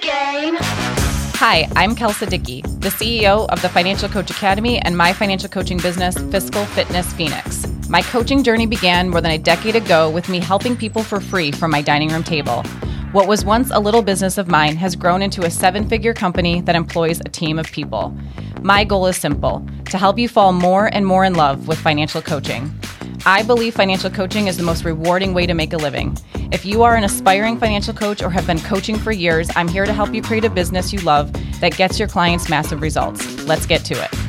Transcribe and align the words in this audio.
game. 0.00 0.56
Hi, 1.36 1.68
I'm 1.76 1.94
Kelsa 1.94 2.28
Dickey, 2.28 2.62
the 2.62 2.88
CEO 2.88 3.48
of 3.48 3.60
the 3.60 3.68
Financial 3.68 4.08
Coach 4.08 4.30
Academy 4.30 4.78
and 4.78 4.96
my 4.96 5.12
financial 5.12 5.48
coaching 5.48 5.78
business, 5.78 6.16
Fiscal 6.30 6.64
Fitness 6.66 7.12
Phoenix. 7.12 7.66
My 7.88 8.02
coaching 8.02 8.42
journey 8.42 8.66
began 8.66 9.10
more 9.10 9.20
than 9.20 9.32
a 9.32 9.38
decade 9.38 9.76
ago 9.76 10.10
with 10.10 10.28
me 10.28 10.38
helping 10.38 10.76
people 10.76 11.02
for 11.02 11.20
free 11.20 11.52
from 11.52 11.70
my 11.70 11.82
dining 11.82 12.08
room 12.10 12.24
table. 12.24 12.62
What 13.12 13.28
was 13.28 13.44
once 13.44 13.70
a 13.70 13.78
little 13.78 14.02
business 14.02 14.38
of 14.38 14.48
mine 14.48 14.76
has 14.76 14.96
grown 14.96 15.22
into 15.22 15.42
a 15.42 15.50
seven 15.50 15.88
figure 15.88 16.14
company 16.14 16.60
that 16.62 16.74
employs 16.74 17.20
a 17.20 17.28
team 17.28 17.58
of 17.58 17.70
people. 17.70 18.16
My 18.62 18.84
goal 18.84 19.06
is 19.06 19.16
simple 19.16 19.64
to 19.90 19.98
help 19.98 20.18
you 20.18 20.28
fall 20.28 20.52
more 20.52 20.86
and 20.92 21.06
more 21.06 21.24
in 21.24 21.34
love 21.34 21.68
with 21.68 21.78
financial 21.78 22.22
coaching. 22.22 22.74
I 23.26 23.42
believe 23.42 23.74
financial 23.74 24.10
coaching 24.10 24.48
is 24.48 24.58
the 24.58 24.62
most 24.62 24.84
rewarding 24.84 25.32
way 25.32 25.46
to 25.46 25.54
make 25.54 25.72
a 25.72 25.78
living. 25.78 26.14
If 26.52 26.66
you 26.66 26.82
are 26.82 26.94
an 26.94 27.04
aspiring 27.04 27.58
financial 27.58 27.94
coach 27.94 28.22
or 28.22 28.28
have 28.28 28.46
been 28.46 28.60
coaching 28.60 28.98
for 28.98 29.12
years, 29.12 29.48
I'm 29.56 29.66
here 29.66 29.86
to 29.86 29.94
help 29.94 30.12
you 30.12 30.20
create 30.20 30.44
a 30.44 30.50
business 30.50 30.92
you 30.92 30.98
love 31.00 31.32
that 31.60 31.74
gets 31.74 31.98
your 31.98 32.06
clients 32.06 32.50
massive 32.50 32.82
results. 32.82 33.44
Let's 33.44 33.64
get 33.64 33.82
to 33.86 33.94
it. 33.94 34.23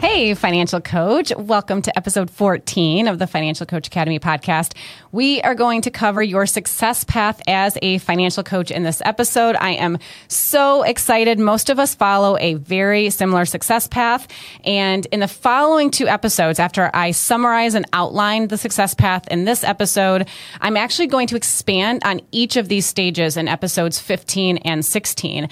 Hey, 0.00 0.32
financial 0.34 0.80
coach. 0.80 1.32
Welcome 1.36 1.82
to 1.82 1.98
episode 1.98 2.30
14 2.30 3.08
of 3.08 3.18
the 3.18 3.26
Financial 3.26 3.66
Coach 3.66 3.88
Academy 3.88 4.20
podcast. 4.20 4.76
We 5.10 5.42
are 5.42 5.56
going 5.56 5.82
to 5.82 5.90
cover 5.90 6.22
your 6.22 6.46
success 6.46 7.02
path 7.02 7.42
as 7.48 7.76
a 7.82 7.98
financial 7.98 8.44
coach 8.44 8.70
in 8.70 8.84
this 8.84 9.02
episode. 9.04 9.56
I 9.56 9.70
am 9.70 9.98
so 10.28 10.84
excited. 10.84 11.40
Most 11.40 11.68
of 11.68 11.80
us 11.80 11.96
follow 11.96 12.38
a 12.38 12.54
very 12.54 13.10
similar 13.10 13.44
success 13.44 13.88
path. 13.88 14.28
And 14.62 15.04
in 15.06 15.18
the 15.18 15.26
following 15.26 15.90
two 15.90 16.06
episodes, 16.06 16.60
after 16.60 16.92
I 16.94 17.10
summarize 17.10 17.74
and 17.74 17.84
outline 17.92 18.46
the 18.46 18.56
success 18.56 18.94
path 18.94 19.26
in 19.32 19.46
this 19.46 19.64
episode, 19.64 20.28
I'm 20.60 20.76
actually 20.76 21.08
going 21.08 21.26
to 21.26 21.36
expand 21.36 22.02
on 22.04 22.20
each 22.30 22.56
of 22.56 22.68
these 22.68 22.86
stages 22.86 23.36
in 23.36 23.48
episodes 23.48 23.98
15 23.98 24.58
and 24.58 24.84
16. 24.84 25.48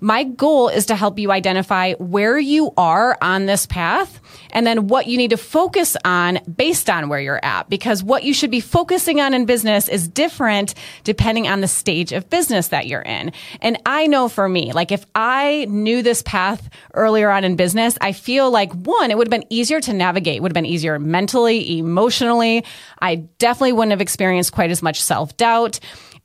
My 0.00 0.24
goal 0.24 0.68
is 0.68 0.86
to 0.86 0.96
help 0.96 1.18
you 1.18 1.30
identify 1.30 1.92
where 1.94 2.38
you 2.38 2.72
are 2.76 3.18
on 3.20 3.46
this 3.46 3.66
path 3.66 4.20
and 4.50 4.66
then 4.66 4.88
what 4.88 5.06
you 5.06 5.16
need 5.16 5.30
to 5.30 5.36
focus 5.36 5.96
on 6.04 6.38
based 6.54 6.88
on 6.88 7.08
where 7.08 7.20
you're 7.20 7.44
at. 7.44 7.68
Because 7.68 8.02
what 8.02 8.24
you 8.24 8.32
should 8.32 8.50
be 8.50 8.60
focusing 8.60 9.20
on 9.20 9.34
in 9.34 9.44
business 9.44 9.88
is 9.88 10.08
different 10.08 10.74
depending 11.04 11.48
on 11.48 11.60
the 11.60 11.68
stage 11.68 12.12
of 12.12 12.28
business 12.30 12.68
that 12.68 12.86
you're 12.86 13.02
in. 13.02 13.32
And 13.60 13.78
I 13.86 14.06
know 14.06 14.28
for 14.28 14.48
me, 14.48 14.72
like 14.72 14.90
if 14.90 15.04
I 15.14 15.66
knew 15.68 16.02
this 16.02 16.22
path 16.22 16.68
earlier 16.94 17.30
on 17.30 17.44
in 17.44 17.56
business, 17.56 17.98
I 18.00 18.12
feel 18.12 18.50
like 18.50 18.72
one, 18.72 19.10
it 19.10 19.18
would 19.18 19.26
have 19.26 19.40
been 19.40 19.50
easier 19.50 19.80
to 19.80 19.92
navigate, 19.92 20.42
would 20.42 20.50
have 20.50 20.54
been 20.54 20.66
easier 20.66 20.98
mentally, 20.98 21.78
emotionally. 21.78 22.64
I 23.00 23.16
definitely 23.38 23.72
wouldn't 23.72 23.92
have 23.92 24.00
experienced 24.00 24.52
quite 24.52 24.70
as 24.70 24.82
much 24.82 25.02
self 25.02 25.36
doubt. 25.36 25.80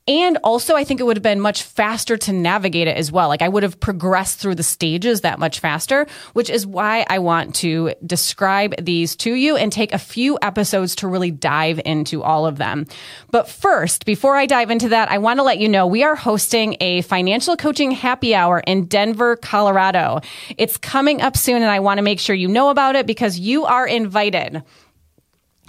And 0.08 0.38
also, 0.44 0.76
I 0.76 0.84
think 0.84 1.00
it 1.00 1.02
would 1.02 1.16
have 1.16 1.22
been 1.24 1.40
much 1.40 1.64
faster 1.64 2.16
to 2.16 2.32
navigate 2.32 2.86
it 2.86 2.96
as 2.96 3.10
well. 3.10 3.26
Like 3.28 3.42
I 3.42 3.48
would 3.48 3.64
have 3.64 3.80
progressed 3.80 4.38
through 4.38 4.54
the 4.54 4.62
stages 4.62 5.22
that 5.22 5.40
much 5.40 5.58
faster, 5.58 6.06
which 6.32 6.48
is 6.48 6.64
why 6.64 7.04
I 7.10 7.18
want 7.18 7.56
to 7.56 7.92
describe 8.04 8.76
these 8.80 9.16
to 9.16 9.34
you 9.34 9.56
and 9.56 9.72
take 9.72 9.92
a 9.92 9.98
few 9.98 10.38
episodes 10.42 10.94
to 10.96 11.08
really 11.08 11.32
dive 11.32 11.80
into 11.84 12.22
all 12.22 12.46
of 12.46 12.56
them. 12.56 12.86
But 13.32 13.48
first, 13.48 14.06
before 14.06 14.36
I 14.36 14.46
dive 14.46 14.70
into 14.70 14.90
that, 14.90 15.10
I 15.10 15.18
want 15.18 15.40
to 15.40 15.42
let 15.42 15.58
you 15.58 15.68
know 15.68 15.88
we 15.88 16.04
are 16.04 16.14
hosting 16.14 16.76
a 16.80 17.02
financial 17.02 17.56
coaching 17.56 17.90
happy 17.90 18.32
hour 18.32 18.60
in 18.60 18.86
Denver, 18.86 19.34
Colorado. 19.34 20.20
It's 20.56 20.76
coming 20.76 21.20
up 21.20 21.36
soon 21.36 21.62
and 21.62 21.70
I 21.70 21.80
want 21.80 21.98
to 21.98 22.02
make 22.02 22.20
sure 22.20 22.36
you 22.36 22.48
know 22.48 22.70
about 22.70 22.94
it 22.94 23.06
because 23.06 23.40
you 23.40 23.64
are 23.64 23.86
invited. 23.86 24.62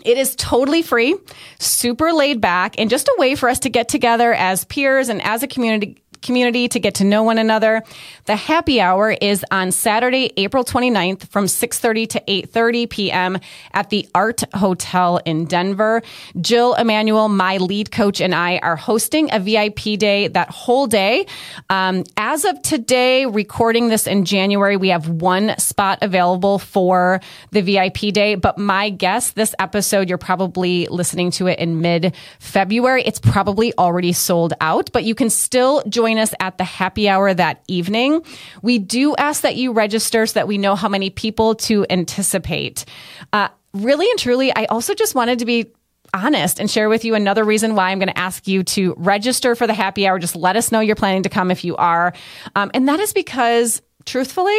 It 0.08 0.18
is 0.18 0.38
totally 0.38 0.84
free, 0.84 1.16
super 1.60 2.14
laid 2.14 2.40
back, 2.40 2.76
and 2.78 2.90
just 2.90 3.10
a 3.10 3.16
way 3.18 3.36
for 3.36 3.50
us 3.50 3.60
to 3.60 3.70
get 3.70 3.90
together 3.90 4.34
as 4.34 4.64
peers 4.64 5.10
and 5.10 5.22
as 5.22 5.44
a 5.44 5.48
community 5.48 6.02
community 6.22 6.68
to 6.70 6.80
get 6.80 6.96
to 6.96 7.04
know 7.04 7.24
one 7.24 7.38
another. 7.38 7.84
The 8.26 8.36
happy 8.36 8.82
hour 8.82 9.12
is 9.12 9.46
on 9.52 9.72
Saturday, 9.72 10.32
April 10.38 10.64
29th 10.64 11.30
from 11.30 11.46
6:30 11.46 12.08
to 12.10 12.24
8:30 12.28 12.90
p.m. 12.90 13.40
at 13.74 13.90
the 13.90 14.08
Art 14.14 14.44
Hotel 14.54 15.18
in 15.26 15.46
Denver. 15.46 16.02
Jill 16.42 16.74
Emanuel, 16.74 17.30
my 17.30 17.58
lead 17.58 17.92
coach 17.92 18.22
and 18.22 18.34
I 18.34 18.58
are 18.58 18.76
hosting 18.76 19.30
a 19.32 19.40
VIP 19.40 19.98
day 19.98 20.28
that 20.30 20.50
whole 20.50 20.88
day. 20.88 21.26
Um, 21.70 22.04
as 22.18 22.46
of 22.46 22.62
today, 22.62 23.26
recording 23.26 23.90
this 23.90 24.08
in 24.08 24.26
January, 24.26 24.78
we 24.78 24.90
have 24.90 25.08
one 25.10 25.58
spot 25.58 26.00
available 26.02 26.60
for 26.60 27.22
the 27.52 27.62
VIP 27.62 28.14
day, 28.14 28.36
but 28.36 28.58
my 28.58 28.90
guess 28.90 29.32
this 29.32 29.54
episode 29.60 30.10
you're 30.10 30.18
probably 30.18 30.88
listening 30.88 31.32
to 31.32 31.48
it 31.48 31.60
in 31.60 31.82
mid 31.82 32.16
February. 32.40 33.04
It's 33.04 33.20
probably 33.20 33.74
already 33.78 34.14
sold 34.14 34.54
out, 34.62 34.92
but 34.92 35.04
you 35.04 35.16
can 35.16 35.30
still 35.30 35.84
join 35.88 36.07
join 36.08 36.18
us 36.18 36.34
at 36.40 36.58
the 36.58 36.64
happy 36.64 37.10
hour 37.10 37.34
that 37.34 37.64
evening. 37.68 38.24
We 38.62 38.80
do 38.80 39.14
ask 39.18 39.42
that 39.42 39.58
you 39.58 39.74
register 39.74 40.26
so 40.26 40.34
that 40.36 40.48
we 40.48 40.58
know 40.58 40.76
how 40.76 40.88
many 40.88 41.10
people 41.10 41.56
to 41.56 41.86
anticipate. 41.90 42.86
Uh, 43.34 43.50
really 43.74 44.10
and 44.10 44.18
truly, 44.18 44.56
I 44.56 44.66
also 44.66 44.94
just 44.94 45.16
wanted 45.16 45.40
to 45.40 45.46
be 45.46 45.74
honest 46.14 46.62
and 46.62 46.72
share 46.72 46.88
with 46.88 47.04
you 47.04 47.14
another 47.14 47.44
reason 47.44 47.76
why 47.76 47.92
I'm 47.92 48.00
going 48.00 48.08
to 48.08 48.18
ask 48.18 48.48
you 48.48 48.64
to 48.64 48.94
register 48.98 49.54
for 49.54 49.68
the 49.68 49.74
happy 49.74 50.08
hour. 50.08 50.18
Just 50.18 50.38
let 50.38 50.56
us 50.56 50.72
know 50.72 50.80
you're 50.80 50.96
planning 50.96 51.24
to 51.24 51.30
come 51.30 51.52
if 51.52 51.66
you 51.66 51.76
are. 51.76 52.14
Um, 52.56 52.72
and 52.74 52.88
that 52.88 53.02
is 53.02 53.12
because, 53.12 53.82
truthfully, 54.06 54.58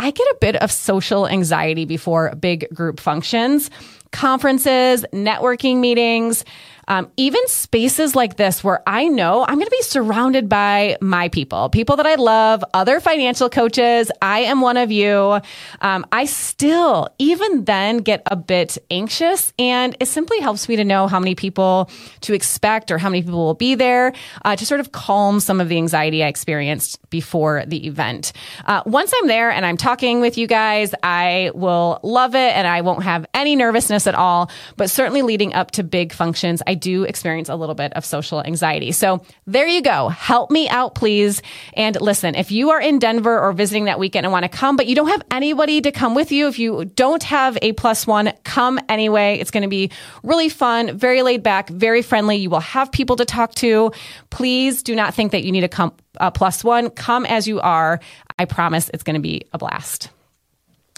I 0.00 0.10
get 0.10 0.26
a 0.26 0.36
bit 0.40 0.56
of 0.56 0.72
social 0.72 1.28
anxiety 1.28 1.84
before 1.84 2.34
big 2.34 2.66
group 2.74 2.98
functions, 2.98 3.70
conferences, 4.10 5.04
networking 5.12 5.76
meetings. 5.76 6.44
Um, 6.88 7.10
even 7.16 7.46
spaces 7.48 8.14
like 8.14 8.36
this 8.36 8.64
where 8.64 8.82
I 8.86 9.08
know 9.08 9.42
I'm 9.42 9.54
going 9.54 9.66
to 9.66 9.70
be 9.70 9.82
surrounded 9.82 10.48
by 10.48 10.96
my 11.00 11.28
people, 11.28 11.68
people 11.68 11.96
that 11.96 12.06
I 12.06 12.16
love, 12.16 12.64
other 12.74 13.00
financial 13.00 13.48
coaches. 13.48 14.10
I 14.20 14.40
am 14.40 14.60
one 14.60 14.76
of 14.76 14.90
you. 14.90 15.40
Um, 15.80 16.06
I 16.12 16.24
still, 16.24 17.08
even 17.18 17.64
then, 17.64 17.98
get 17.98 18.22
a 18.26 18.36
bit 18.36 18.78
anxious, 18.90 19.52
and 19.58 19.96
it 20.00 20.06
simply 20.06 20.40
helps 20.40 20.68
me 20.68 20.76
to 20.76 20.84
know 20.84 21.06
how 21.06 21.18
many 21.20 21.34
people 21.34 21.90
to 22.22 22.34
expect 22.34 22.90
or 22.90 22.98
how 22.98 23.08
many 23.08 23.22
people 23.22 23.44
will 23.44 23.54
be 23.54 23.74
there 23.74 24.12
uh, 24.44 24.56
to 24.56 24.66
sort 24.66 24.80
of 24.80 24.92
calm 24.92 25.40
some 25.40 25.60
of 25.60 25.68
the 25.68 25.76
anxiety 25.76 26.22
I 26.22 26.28
experienced 26.28 26.98
before 27.10 27.64
the 27.66 27.86
event. 27.86 28.32
Uh, 28.64 28.82
once 28.86 29.12
I'm 29.16 29.28
there 29.28 29.50
and 29.50 29.64
I'm 29.64 29.76
talking 29.76 30.20
with 30.20 30.38
you 30.38 30.46
guys, 30.46 30.94
I 31.02 31.50
will 31.54 32.00
love 32.02 32.34
it 32.34 32.38
and 32.54 32.66
I 32.66 32.80
won't 32.80 33.02
have 33.02 33.26
any 33.34 33.56
nervousness 33.56 34.06
at 34.06 34.14
all. 34.14 34.50
But 34.76 34.90
certainly 34.90 35.22
leading 35.22 35.54
up 35.54 35.72
to 35.72 35.82
big 35.82 36.12
functions, 36.12 36.62
I 36.70 36.74
do 36.74 37.02
experience 37.02 37.48
a 37.48 37.56
little 37.56 37.74
bit 37.74 37.94
of 37.94 38.04
social 38.04 38.40
anxiety. 38.44 38.92
So 38.92 39.24
there 39.44 39.66
you 39.66 39.82
go. 39.82 40.08
Help 40.08 40.52
me 40.52 40.68
out, 40.68 40.94
please. 40.94 41.42
And 41.74 42.00
listen, 42.00 42.36
if 42.36 42.52
you 42.52 42.70
are 42.70 42.80
in 42.80 43.00
Denver 43.00 43.40
or 43.40 43.52
visiting 43.52 43.86
that 43.86 43.98
weekend 43.98 44.24
and 44.24 44.32
want 44.32 44.44
to 44.44 44.48
come, 44.48 44.76
but 44.76 44.86
you 44.86 44.94
don't 44.94 45.08
have 45.08 45.24
anybody 45.32 45.80
to 45.80 45.90
come 45.90 46.14
with 46.14 46.30
you, 46.30 46.46
if 46.46 46.60
you 46.60 46.84
don't 46.84 47.24
have 47.24 47.58
a 47.60 47.72
plus 47.72 48.06
one, 48.06 48.32
come 48.44 48.78
anyway. 48.88 49.38
It's 49.40 49.50
going 49.50 49.64
to 49.64 49.68
be 49.68 49.90
really 50.22 50.48
fun, 50.48 50.96
very 50.96 51.22
laid 51.22 51.42
back, 51.42 51.68
very 51.70 52.02
friendly. 52.02 52.36
You 52.36 52.50
will 52.50 52.60
have 52.60 52.92
people 52.92 53.16
to 53.16 53.24
talk 53.24 53.52
to. 53.56 53.90
Please 54.30 54.84
do 54.84 54.94
not 54.94 55.12
think 55.12 55.32
that 55.32 55.42
you 55.42 55.50
need 55.50 55.62
to 55.62 55.68
come 55.68 55.92
a 56.18 56.30
plus 56.30 56.62
one. 56.62 56.90
Come 56.90 57.26
as 57.26 57.48
you 57.48 57.60
are. 57.60 57.98
I 58.38 58.44
promise 58.44 58.92
it's 58.94 59.02
going 59.02 59.14
to 59.14 59.20
be 59.20 59.42
a 59.52 59.58
blast. 59.58 60.10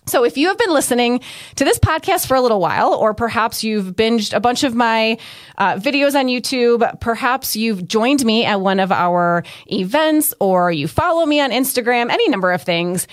So 0.07 0.25
if 0.25 0.37
you 0.37 0.49
have 0.49 0.59
been 0.59 0.73
listening 0.73 1.21
to 1.55 1.65
this 1.65 1.79
podcast 1.79 2.27
for 2.27 2.35
a 2.35 2.41
little 2.41 2.59
while, 2.59 2.93
or 2.93 3.15
perhaps 3.15 3.63
you've 3.63 3.95
binged 3.95 4.35
a 4.35 4.41
bunch 4.41 4.65
of 4.65 4.75
my 4.75 5.17
uh, 5.59 5.75
videos 5.77 6.19
on 6.19 6.27
YouTube, 6.27 7.01
perhaps 7.01 7.55
you've 7.55 7.87
joined 7.87 8.25
me 8.25 8.45
at 8.45 8.61
one 8.61 8.81
of 8.81 8.91
our 8.91 9.45
events, 9.71 10.35
or 10.41 10.73
you 10.73 10.89
follow 10.89 11.25
me 11.25 11.41
on 11.41 11.51
Instagram, 11.51 12.11
any 12.11 12.29
number 12.29 12.51
of 12.51 12.63
things, 12.63 13.07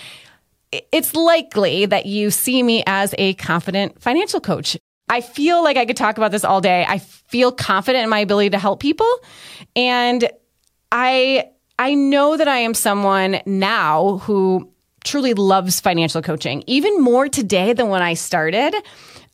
it's 0.92 1.16
likely 1.16 1.86
that 1.86 2.06
you 2.06 2.32
see 2.32 2.64
me 2.64 2.84
as 2.88 3.14
a 3.18 3.34
confident 3.36 4.02
financial 4.02 4.42
coach. 4.42 4.78
I 5.10 5.22
feel 5.22 5.64
like 5.64 5.78
I 5.78 5.86
could 5.86 5.98
talk 5.98 6.18
about 6.18 6.32
this 6.32 6.44
all 6.44 6.62
day. 6.62 6.86
I 6.88 7.00
feel 7.00 7.52
confident 7.52 8.04
in 8.04 8.10
my 8.10 8.20
ability 8.20 8.52
to 8.52 8.60
help 8.60 8.80
people. 8.80 9.10
And 9.76 10.30
I, 10.92 11.50
I 11.80 11.96
know 11.96 12.38
that 12.38 12.48
I 12.48 12.58
am 12.58 12.74
someone 12.74 13.42
now 13.46 14.20
who 14.20 14.72
truly 15.10 15.34
loves 15.34 15.80
financial 15.80 16.22
coaching, 16.22 16.64
even 16.68 17.02
more 17.02 17.28
today 17.28 17.74
than 17.74 17.90
when 17.90 18.04
I 18.04 18.14
started. 18.14 18.76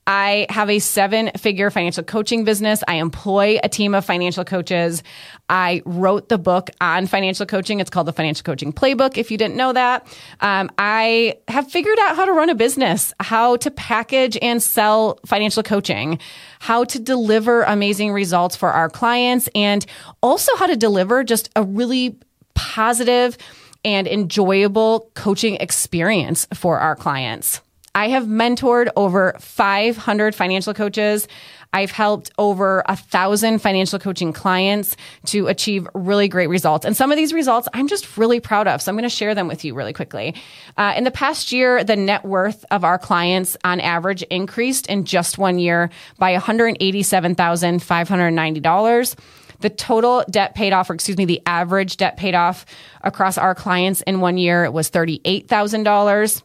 I 0.07 0.45
have 0.49 0.69
a 0.69 0.79
seven 0.79 1.31
figure 1.35 1.69
financial 1.69 2.03
coaching 2.03 2.45
business. 2.45 2.81
I 2.87 2.95
employ 2.95 3.57
a 3.61 3.67
team 3.67 3.93
of 3.93 4.05
financial 4.05 4.45
coaches. 4.45 5.03
I 5.49 5.81
wrote 5.85 6.29
the 6.29 6.37
book 6.37 6.69
on 6.79 7.07
financial 7.07 7.45
coaching. 7.45 7.81
It's 7.81 7.89
called 7.89 8.07
the 8.07 8.13
Financial 8.13 8.43
Coaching 8.43 8.71
Playbook, 8.71 9.17
if 9.17 9.31
you 9.31 9.37
didn't 9.37 9.57
know 9.57 9.73
that. 9.73 10.07
Um, 10.39 10.71
I 10.77 11.39
have 11.49 11.69
figured 11.69 11.97
out 11.99 12.15
how 12.15 12.23
to 12.23 12.31
run 12.31 12.49
a 12.49 12.55
business, 12.55 13.13
how 13.19 13.57
to 13.57 13.71
package 13.71 14.37
and 14.41 14.63
sell 14.63 15.19
financial 15.25 15.63
coaching, 15.63 16.19
how 16.59 16.85
to 16.85 16.99
deliver 16.99 17.63
amazing 17.63 18.13
results 18.13 18.55
for 18.55 18.69
our 18.69 18.89
clients, 18.89 19.49
and 19.53 19.85
also 20.21 20.55
how 20.55 20.67
to 20.67 20.77
deliver 20.77 21.23
just 21.23 21.49
a 21.55 21.63
really 21.63 22.17
positive, 22.53 23.37
and 23.85 24.07
enjoyable 24.07 25.09
coaching 25.13 25.55
experience 25.55 26.45
for 26.53 26.79
our 26.79 26.97
clients. 26.97 27.61
I 27.93 28.09
have 28.09 28.25
mentored 28.25 28.89
over 28.97 29.37
500 29.39 30.35
financial 30.35 30.73
coaches. 30.73 31.29
I've 31.71 31.91
helped 31.91 32.31
over 32.37 32.83
a 32.87 32.95
thousand 32.95 33.59
financial 33.59 33.99
coaching 33.99 34.33
clients 34.33 34.97
to 35.27 35.47
achieve 35.47 35.87
really 35.93 36.27
great 36.27 36.47
results. 36.47 36.85
And 36.85 36.97
some 36.97 37.11
of 37.11 37.17
these 37.17 37.31
results 37.31 37.69
I'm 37.73 37.87
just 37.87 38.17
really 38.17 38.41
proud 38.41 38.67
of. 38.67 38.81
So 38.81 38.91
I'm 38.91 38.95
going 38.95 39.03
to 39.03 39.09
share 39.09 39.35
them 39.35 39.47
with 39.47 39.63
you 39.63 39.73
really 39.73 39.93
quickly. 39.93 40.35
Uh, 40.77 40.93
in 40.97 41.05
the 41.05 41.11
past 41.11 41.53
year, 41.53 41.83
the 41.83 41.95
net 41.95 42.25
worth 42.25 42.65
of 42.71 42.83
our 42.83 42.97
clients 42.97 43.55
on 43.63 43.79
average 43.79 44.23
increased 44.23 44.87
in 44.87 45.05
just 45.05 45.37
one 45.37 45.59
year 45.59 45.91
by 46.17 46.35
$187,590. 46.35 49.15
The 49.59 49.69
total 49.69 50.23
debt 50.29 50.55
paid 50.55 50.73
off, 50.73 50.89
or 50.89 50.93
excuse 50.93 51.17
me, 51.17 51.25
the 51.25 51.41
average 51.45 51.97
debt 51.97 52.17
paid 52.17 52.35
off 52.35 52.65
across 53.01 53.37
our 53.37 53.55
clients 53.55 54.01
in 54.01 54.21
one 54.21 54.37
year 54.37 54.69
was 54.71 54.89
$38,000. 54.91 56.41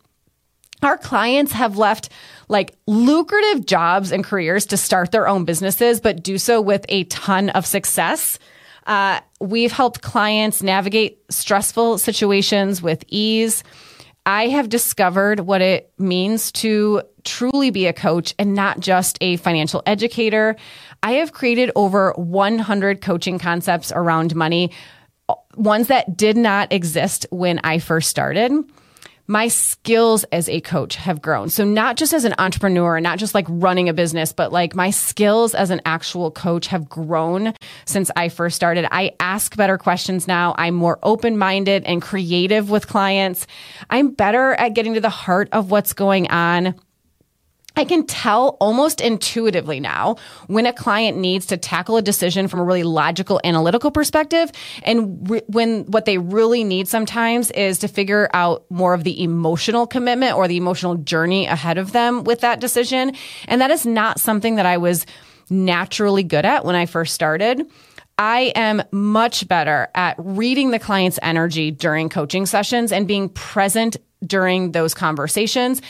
Our 0.83 0.97
clients 0.97 1.53
have 1.53 1.77
left 1.77 2.09
like 2.49 2.75
lucrative 2.87 3.67
jobs 3.67 4.13
and 4.13 4.25
careers 4.25 4.67
to 4.67 4.77
start 4.77 5.13
their 5.13 5.29
own 5.29 5.45
businesses, 5.45 6.01
but 6.01 6.23
do 6.23 6.39
so 6.39 6.61
with 6.61 6.85
a 6.89 7.05
ton 7.05 7.51
of 7.51 7.67
success. 7.67 8.39
Uh, 8.87 9.21
we've 9.41 9.73
helped 9.73 10.03
clients 10.03 10.63
navigate 10.63 11.21
stressful 11.31 11.99
situations 11.99 12.81
with 12.83 13.05
ease. 13.09 13.63
I 14.27 14.49
have 14.49 14.69
discovered 14.69 15.41
what 15.41 15.61
it 15.61 15.93
means 15.99 16.53
to 16.53 17.03
truly 17.25 17.71
be 17.71 17.87
a 17.87 17.93
coach 17.93 18.35
and 18.39 18.55
not 18.55 18.81
just 18.81 19.19
a 19.21 19.37
financial 19.37 19.83
educator. 19.87 20.57
I 21.03 21.13
have 21.13 21.33
created 21.33 21.71
over 21.77 22.13
100 22.17 23.01
coaching 23.01 23.39
concepts 23.39 23.93
around 23.93 24.35
money, 24.35 24.71
uh, 25.29 25.35
ones 25.57 25.89
that 25.89 26.17
did 26.17 26.37
not 26.37 26.73
exist 26.73 27.27
when 27.31 27.61
I 27.65 27.79
first 27.79 28.11
started 28.11 28.53
my 29.31 29.47
skills 29.47 30.25
as 30.33 30.49
a 30.49 30.61
coach 30.61 30.97
have 30.97 31.23
grown. 31.23 31.49
So 31.49 31.65
not 31.65 31.97
just 31.97 32.13
as 32.13 32.25
an 32.25 32.35
entrepreneur, 32.39 32.99
not 32.99 33.21
just 33.21 33.33
like 33.33 33.47
running 33.49 33.89
a 33.89 33.93
business, 33.93 34.33
but 34.33 34.51
like 34.51 34.75
my 34.75 34.91
skills 34.91 35.55
as 35.55 35.71
an 35.71 35.81
actual 35.87 36.33
coach 36.33 36.67
have 36.67 36.89
grown 36.89 37.55
since 37.85 38.11
I 38.17 38.29
first 38.29 38.57
started. 38.57 38.89
I 38.91 39.13
ask 39.21 39.57
better 39.57 39.79
questions 39.79 40.27
now. 40.27 40.57
I'm 40.59 40.75
more 40.75 40.99
open 41.05 41.39
minded 41.39 41.85
and 41.85 42.03
creative 42.03 42.71
with 42.71 42.89
clients. 42.89 43.47
I'm 43.89 44.11
better 44.11 44.55
at 44.55 44.75
getting 44.75 44.95
to 44.95 45.01
the 45.01 45.09
heart 45.09 45.49
of 45.53 45.71
what's 45.71 45.93
going 45.93 46.29
on. 46.29 46.75
I 47.81 47.85
can 47.87 48.05
tell 48.05 48.59
almost 48.61 49.01
intuitively 49.01 49.81
now 49.81 50.17
when 50.49 50.67
a 50.67 50.73
client 50.73 51.17
needs 51.17 51.47
to 51.47 51.57
tackle 51.57 51.97
a 51.97 52.03
decision 52.03 52.47
from 52.47 52.61
a 52.61 52.65
really 52.65 52.83
logical, 52.83 53.41
analytical 53.43 53.91
perspective, 53.91 54.53
and 54.83 55.31
re- 55.31 55.41
when 55.47 55.87
what 55.87 56.05
they 56.05 56.19
really 56.19 56.63
need 56.63 56.89
sometimes 56.89 57.51
is 57.53 57.79
to 57.79 57.89
figure 57.89 58.29
out 58.35 58.67
more 58.69 58.93
of 58.93 59.03
the 59.05 59.23
emotional 59.23 59.87
commitment 59.87 60.37
or 60.37 60.47
the 60.47 60.59
emotional 60.59 60.97
journey 60.97 61.47
ahead 61.47 61.79
of 61.79 61.93
them 61.93 62.23
with 62.25 62.41
that 62.41 62.61
decision. 62.61 63.15
And 63.49 63.63
that 63.63 63.71
is 63.71 63.87
not 63.87 64.21
something 64.21 64.57
that 64.57 64.67
I 64.67 64.77
was 64.77 65.07
naturally 65.49 66.23
good 66.23 66.45
at 66.45 66.67
when 66.67 66.75
I 66.75 66.85
first 66.85 67.15
started. 67.15 67.67
I 68.19 68.53
am 68.55 68.83
much 68.91 69.49
better 69.49 69.89
at 69.95 70.17
reading 70.19 70.71
the 70.71 70.79
client's 70.79 71.19
energy 71.23 71.71
during 71.71 72.11
coaching 72.11 72.45
sessions 72.45 72.93
and 72.93 73.09
being 73.09 73.31
present 73.31 73.97
during 74.27 74.73
those 74.73 74.93
conversations 74.93 75.81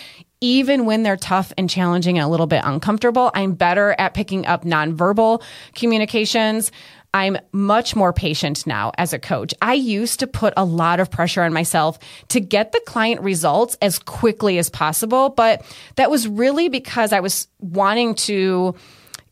even 0.41 0.87
when 0.87 1.03
they're 1.03 1.17
tough 1.17 1.53
and 1.59 1.69
challenging 1.69 2.19
and 2.19 2.25
a 2.25 2.29
little 2.29 2.47
bit 2.47 2.63
uncomfortable. 2.65 3.31
I'm 3.35 3.53
better 3.53 3.95
at 3.99 4.15
picking 4.15 4.47
up 4.47 4.65
nonverbal 4.65 5.43
communications. 5.75 6.73
I'm 7.13 7.39
much 7.53 7.97
more 7.97 8.13
patient 8.13 8.67
now 8.67 8.93
as 8.97 9.13
a 9.13 9.19
coach. 9.19 9.53
I 9.61 9.75
used 9.75 10.21
to 10.21 10.27
put 10.27 10.55
a 10.57 10.65
lot 10.65 11.01
of 11.01 11.11
pressure 11.11 11.43
on 11.43 11.53
myself 11.53 11.99
to 12.29 12.41
get 12.41 12.73
the 12.73 12.81
client 12.87 13.21
results 13.21 13.77
as 13.83 13.99
quickly 13.99 14.59
as 14.59 14.71
possible, 14.71 15.31
but 15.31 15.65
that 15.97 16.11
was 16.11 16.29
really 16.29 16.69
because 16.69 17.13
I 17.13 17.21
was 17.21 17.49
wanting 17.59 18.15
to 18.15 18.77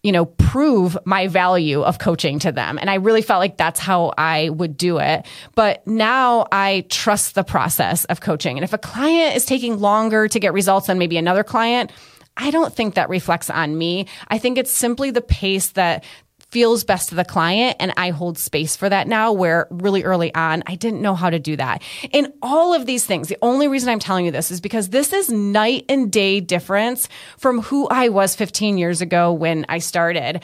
you 0.08 0.12
know, 0.12 0.24
prove 0.24 0.96
my 1.04 1.28
value 1.28 1.82
of 1.82 1.98
coaching 1.98 2.38
to 2.38 2.50
them. 2.50 2.78
And 2.78 2.88
I 2.88 2.94
really 2.94 3.20
felt 3.20 3.40
like 3.40 3.58
that's 3.58 3.78
how 3.78 4.14
I 4.16 4.48
would 4.48 4.78
do 4.78 4.96
it. 4.96 5.26
But 5.54 5.86
now 5.86 6.46
I 6.50 6.86
trust 6.88 7.34
the 7.34 7.44
process 7.44 8.06
of 8.06 8.22
coaching. 8.22 8.56
And 8.56 8.64
if 8.64 8.72
a 8.72 8.78
client 8.78 9.36
is 9.36 9.44
taking 9.44 9.78
longer 9.78 10.26
to 10.26 10.40
get 10.40 10.54
results 10.54 10.86
than 10.86 10.96
maybe 10.96 11.18
another 11.18 11.44
client, 11.44 11.92
I 12.38 12.50
don't 12.50 12.72
think 12.72 12.94
that 12.94 13.10
reflects 13.10 13.50
on 13.50 13.76
me. 13.76 14.06
I 14.28 14.38
think 14.38 14.56
it's 14.56 14.70
simply 14.70 15.10
the 15.10 15.20
pace 15.20 15.72
that 15.72 16.04
feels 16.50 16.84
best 16.84 17.10
to 17.10 17.14
the 17.14 17.24
client. 17.24 17.76
And 17.78 17.92
I 17.96 18.10
hold 18.10 18.38
space 18.38 18.76
for 18.76 18.88
that 18.88 19.06
now 19.06 19.32
where 19.32 19.66
really 19.70 20.04
early 20.04 20.34
on, 20.34 20.62
I 20.66 20.74
didn't 20.74 21.02
know 21.02 21.14
how 21.14 21.30
to 21.30 21.38
do 21.38 21.56
that. 21.56 21.82
In 22.10 22.32
all 22.42 22.74
of 22.74 22.86
these 22.86 23.04
things, 23.04 23.28
the 23.28 23.38
only 23.42 23.68
reason 23.68 23.88
I'm 23.88 23.98
telling 23.98 24.24
you 24.24 24.30
this 24.30 24.50
is 24.50 24.60
because 24.60 24.88
this 24.88 25.12
is 25.12 25.30
night 25.30 25.84
and 25.88 26.10
day 26.10 26.40
difference 26.40 27.08
from 27.36 27.60
who 27.62 27.88
I 27.88 28.08
was 28.08 28.34
15 28.34 28.78
years 28.78 29.00
ago 29.00 29.32
when 29.32 29.66
I 29.68 29.78
started. 29.78 30.42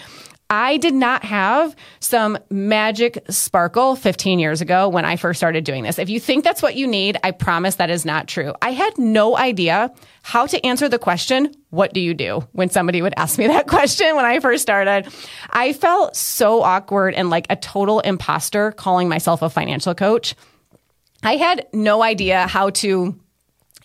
I 0.50 0.76
did 0.76 0.94
not 0.94 1.24
have 1.24 1.74
some 2.00 2.38
magic 2.50 3.24
sparkle 3.30 3.96
15 3.96 4.38
years 4.38 4.60
ago 4.60 4.88
when 4.88 5.04
I 5.04 5.16
first 5.16 5.40
started 5.40 5.64
doing 5.64 5.84
this. 5.84 5.98
If 5.98 6.10
you 6.10 6.20
think 6.20 6.44
that's 6.44 6.62
what 6.62 6.76
you 6.76 6.86
need, 6.86 7.16
I 7.24 7.30
promise 7.30 7.76
that 7.76 7.90
is 7.90 8.04
not 8.04 8.28
true. 8.28 8.52
I 8.60 8.72
had 8.72 8.96
no 8.98 9.36
idea 9.36 9.92
how 10.22 10.46
to 10.46 10.64
answer 10.64 10.88
the 10.88 10.98
question, 10.98 11.52
what 11.70 11.92
do 11.94 12.00
you 12.00 12.14
do? 12.14 12.46
When 12.52 12.68
somebody 12.68 13.00
would 13.00 13.14
ask 13.16 13.38
me 13.38 13.46
that 13.48 13.66
question 13.66 14.14
when 14.16 14.24
I 14.24 14.38
first 14.40 14.62
started, 14.62 15.08
I 15.50 15.72
felt 15.72 16.14
so 16.14 16.62
awkward 16.62 17.14
and 17.14 17.30
like 17.30 17.46
a 17.48 17.56
total 17.56 18.00
imposter 18.00 18.72
calling 18.72 19.08
myself 19.08 19.40
a 19.42 19.48
financial 19.48 19.94
coach. 19.94 20.34
I 21.22 21.36
had 21.36 21.66
no 21.72 22.02
idea 22.02 22.46
how 22.46 22.70
to 22.70 23.18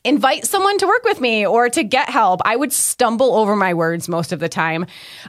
invite 0.10 0.44
someone 0.44 0.76
to 0.80 0.88
work 0.88 1.04
with 1.04 1.22
me 1.22 1.46
or 1.46 1.70
to 1.70 1.84
get 1.84 2.10
help. 2.10 2.42
I 2.44 2.56
would 2.56 2.74
stumble 2.74 3.36
over 3.36 3.56
my 3.56 3.76
words 3.76 4.10
most 4.10 4.32
of 4.32 4.40
the 4.40 4.50
time. 4.50 4.88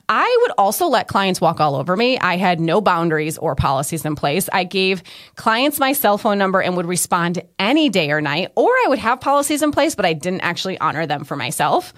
I 0.08 0.38
would 0.40 0.52
also 0.56 0.86
let 0.86 1.06
clients 1.06 1.38
walk 1.38 1.60
all 1.60 1.74
over 1.74 1.96
me. 1.98 2.18
I 2.18 2.38
had 2.38 2.60
no 2.60 2.80
boundaries 2.80 3.36
or 3.36 3.54
policies 3.54 4.06
in 4.06 4.16
place. 4.16 4.48
I 4.50 4.64
gave 4.64 5.02
clients 5.36 5.78
my 5.78 5.92
cell 5.92 6.16
phone 6.16 6.38
number 6.38 6.62
and 6.62 6.76
would 6.78 6.86
respond 6.86 7.42
any 7.58 7.90
day 7.90 8.10
or 8.10 8.22
night, 8.22 8.52
or 8.56 8.70
I 8.70 8.86
would 8.88 8.98
have 8.98 9.20
policies 9.20 9.62
in 9.62 9.70
place, 9.70 9.94
but 9.94 10.06
I 10.06 10.14
didn't 10.14 10.40
actually 10.40 10.80
honor 10.80 11.06
them 11.06 11.24
for 11.24 11.36
myself. 11.36 11.92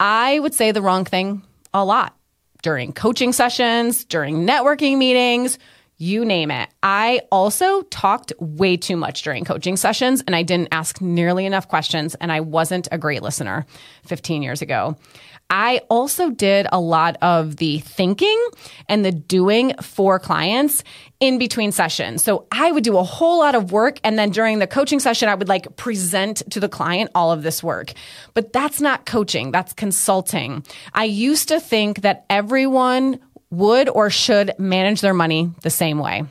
I 0.00 0.40
would 0.40 0.54
say 0.54 0.72
the 0.72 0.82
wrong 0.82 1.04
thing 1.04 1.44
a 1.72 1.84
lot 1.84 2.16
during 2.62 2.92
coaching 2.92 3.32
sessions, 3.32 4.04
during 4.04 4.44
networking 4.44 4.98
meetings, 4.98 5.56
you 5.98 6.24
name 6.24 6.50
it. 6.50 6.68
I 6.82 7.22
also 7.30 7.82
talked 7.82 8.32
way 8.38 8.76
too 8.76 8.96
much 8.96 9.22
during 9.22 9.44
coaching 9.44 9.76
sessions 9.76 10.22
and 10.26 10.34
I 10.34 10.44
didn't 10.44 10.68
ask 10.70 11.00
nearly 11.00 11.44
enough 11.44 11.68
questions 11.68 12.14
and 12.14 12.30
I 12.30 12.40
wasn't 12.40 12.88
a 12.92 12.98
great 12.98 13.22
listener 13.22 13.66
15 14.06 14.42
years 14.42 14.62
ago. 14.62 14.96
I 15.50 15.80
also 15.88 16.30
did 16.30 16.66
a 16.70 16.78
lot 16.78 17.16
of 17.22 17.56
the 17.56 17.78
thinking 17.78 18.38
and 18.88 19.04
the 19.04 19.12
doing 19.12 19.74
for 19.80 20.18
clients 20.18 20.84
in 21.20 21.38
between 21.38 21.72
sessions. 21.72 22.22
So 22.22 22.46
I 22.52 22.70
would 22.70 22.84
do 22.84 22.98
a 22.98 23.02
whole 23.02 23.38
lot 23.38 23.54
of 23.54 23.72
work. 23.72 23.98
And 24.04 24.18
then 24.18 24.30
during 24.30 24.58
the 24.58 24.66
coaching 24.66 25.00
session, 25.00 25.28
I 25.28 25.34
would 25.34 25.48
like 25.48 25.76
present 25.76 26.42
to 26.50 26.60
the 26.60 26.68
client 26.68 27.10
all 27.14 27.32
of 27.32 27.42
this 27.42 27.62
work. 27.62 27.94
But 28.34 28.52
that's 28.52 28.80
not 28.80 29.06
coaching. 29.06 29.50
That's 29.50 29.72
consulting. 29.72 30.64
I 30.92 31.04
used 31.04 31.48
to 31.48 31.60
think 31.60 32.02
that 32.02 32.26
everyone 32.28 33.18
would 33.50 33.88
or 33.88 34.10
should 34.10 34.52
manage 34.58 35.00
their 35.00 35.14
money 35.14 35.50
the 35.62 35.70
same 35.70 35.98
way. 35.98 36.24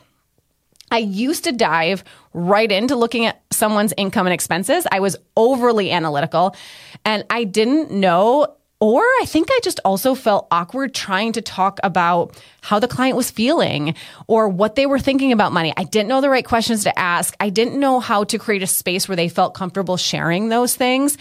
I 0.90 1.00
used 1.00 1.44
to 1.44 1.52
dive 1.52 2.04
right 2.34 2.72
into 2.72 2.96
looking 2.96 3.26
at 3.26 3.42
someone's 3.52 3.94
income 3.98 4.26
and 4.26 4.34
expenses. 4.34 4.88
I 4.92 5.00
was 5.00 5.18
overly 5.36 5.92
analytical 5.92 6.56
and 7.04 7.26
I 7.30 7.44
didn't 7.44 7.92
know 7.92 8.58
or 8.80 9.02
I 9.02 9.26
think 9.26 9.48
I 9.50 9.60
just 9.64 9.80
also 9.84 10.14
felt 10.14 10.48
awkward 10.52 10.94
trying 10.94 11.32
to 11.34 11.42
talk 11.42 11.80
about 11.84 12.40
how 12.62 12.78
the 12.78 12.88
client 12.88 13.18
was 13.18 13.32
feeling 13.32 13.96
or 14.28 14.48
what 14.48 14.76
they 14.76 14.86
were 14.86 15.00
thinking 15.00 15.32
about 15.32 15.52
money. 15.52 15.74
I 15.76 15.84
didn't 15.84 16.10
know 16.10 16.22
the 16.22 16.30
right 16.30 16.46
questions 16.46 16.84
to 16.84 16.98
ask. 16.98 17.36
I 17.40 17.50
didn't 17.50 17.80
know 17.80 18.00
how 18.00 18.24
to 18.26 18.38
create 18.38 18.62
a 18.62 18.68
space 18.68 19.08
where 19.08 19.16
they 19.16 19.30
felt 19.30 19.56
comfortable 19.56 19.98
sharing 19.98 20.50
those 20.50 20.76
things. 20.76 21.18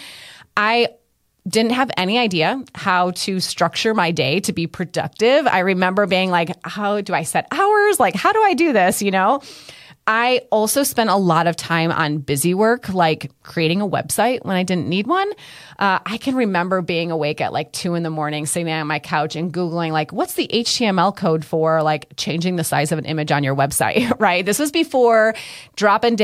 I 0.55 0.89
didn't 1.49 1.73
have 1.73 1.91
any 1.97 2.19
idea 2.19 2.63
how 2.75 3.13
to 3.13 3.41
structure 3.41 3.95
my 3.95 4.11
day 4.11 4.41
to 4.41 4.53
be 4.53 4.67
productive. 4.67 5.47
I 5.47 5.61
remember 5.61 6.07
being 6.07 6.31
like, 6.31 6.51
how 6.65 7.01
do 7.01 7.15
I 7.15 7.23
set 7.23 7.47
hours? 7.51 8.01
Like, 8.01 8.15
how 8.15 8.33
do 8.33 8.43
I 8.43 8.55
do 8.55 8.73
this? 8.73 9.03
You 9.03 9.11
know? 9.11 9.43
I 10.09 10.43
also 10.53 10.85
spent 10.85 11.11
a 11.11 11.17
lot 11.17 11.49
of 11.49 11.57
time 11.57 11.91
on 11.91 12.19
busy 12.19 12.55
work, 12.55 12.89
like 12.91 13.33
creating 13.43 13.81
a 13.81 13.89
website 13.89 14.45
when 14.45 14.55
I 14.55 14.63
didn't 14.63 14.87
need 14.87 15.09
one. 15.09 15.29
Uh, 15.81 15.99
I 16.07 16.17
can 16.19 16.37
remember 16.37 16.81
being 16.81 17.11
awake 17.11 17.41
at 17.41 17.53
like 17.53 17.73
two 17.73 17.97
in 17.97 18.05
the 18.05 18.11
morning, 18.11 18.47
sitting 18.47 18.73
on 18.73 18.87
my 18.87 19.01
couch 19.01 19.35
and 19.35 19.53
Googling, 19.53 19.91
like, 19.91 20.13
what's 20.13 20.35
the 20.35 20.47
HTML 20.47 21.17
code 21.17 21.45
for 21.45 21.83
like 21.83 22.07
changing 22.17 22.55
the 22.55 22.63
size 22.63 22.93
of 22.93 23.01
an 23.01 23.05
image 23.05 23.33
on 23.33 23.43
your 23.43 23.57
website, 23.57 24.13
right? 24.21 24.47
This 24.47 24.61
was 24.61 24.71
before 24.71 25.35
drop 25.75 26.05
and, 26.05 26.17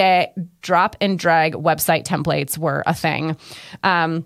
drop 0.61 0.97
and 1.00 1.19
drag 1.19 1.55
website 1.55 2.05
templates 2.05 2.57
were 2.57 2.85
a 2.87 2.95
thing. 2.95 3.37
Um, 3.83 4.25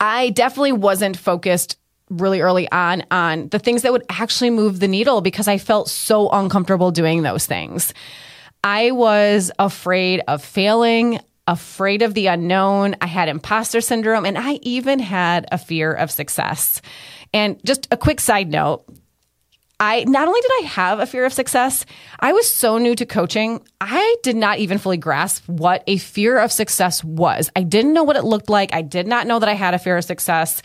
I 0.00 0.30
definitely 0.30 0.72
wasn't 0.72 1.16
focused 1.16 1.76
really 2.08 2.40
early 2.40 2.70
on 2.72 3.04
on 3.10 3.48
the 3.48 3.58
things 3.58 3.82
that 3.82 3.92
would 3.92 4.04
actually 4.08 4.50
move 4.50 4.80
the 4.80 4.88
needle 4.88 5.20
because 5.20 5.46
I 5.46 5.58
felt 5.58 5.88
so 5.88 6.28
uncomfortable 6.30 6.90
doing 6.90 7.22
those 7.22 7.46
things. 7.46 7.94
I 8.64 8.90
was 8.90 9.50
afraid 9.58 10.22
of 10.26 10.42
failing, 10.42 11.20
afraid 11.46 12.02
of 12.02 12.14
the 12.14 12.26
unknown. 12.26 12.96
I 13.00 13.06
had 13.06 13.28
imposter 13.28 13.80
syndrome, 13.80 14.26
and 14.26 14.36
I 14.36 14.54
even 14.62 14.98
had 14.98 15.46
a 15.52 15.58
fear 15.58 15.92
of 15.92 16.10
success. 16.10 16.82
And 17.32 17.60
just 17.64 17.86
a 17.90 17.96
quick 17.96 18.20
side 18.20 18.50
note 18.50 18.84
I 19.80 20.04
not 20.04 20.28
only 20.28 20.40
did 20.42 20.50
I 20.58 20.66
have 20.66 21.00
a 21.00 21.06
fear 21.06 21.24
of 21.24 21.32
success, 21.32 21.86
I 22.20 22.34
was 22.34 22.48
so 22.48 22.76
new 22.76 22.94
to 22.96 23.06
coaching, 23.06 23.62
I 23.80 24.16
did 24.22 24.36
not 24.36 24.58
even 24.58 24.76
fully 24.76 24.98
grasp 24.98 25.48
what 25.48 25.82
a 25.86 25.96
fear 25.96 26.38
of 26.38 26.52
success 26.52 27.02
was. 27.02 27.50
I 27.56 27.62
didn't 27.62 27.94
know 27.94 28.04
what 28.04 28.16
it 28.16 28.24
looked 28.24 28.50
like. 28.50 28.74
I 28.74 28.82
did 28.82 29.06
not 29.06 29.26
know 29.26 29.38
that 29.38 29.48
I 29.48 29.54
had 29.54 29.72
a 29.72 29.78
fear 29.78 29.96
of 29.96 30.04
success. 30.04 30.60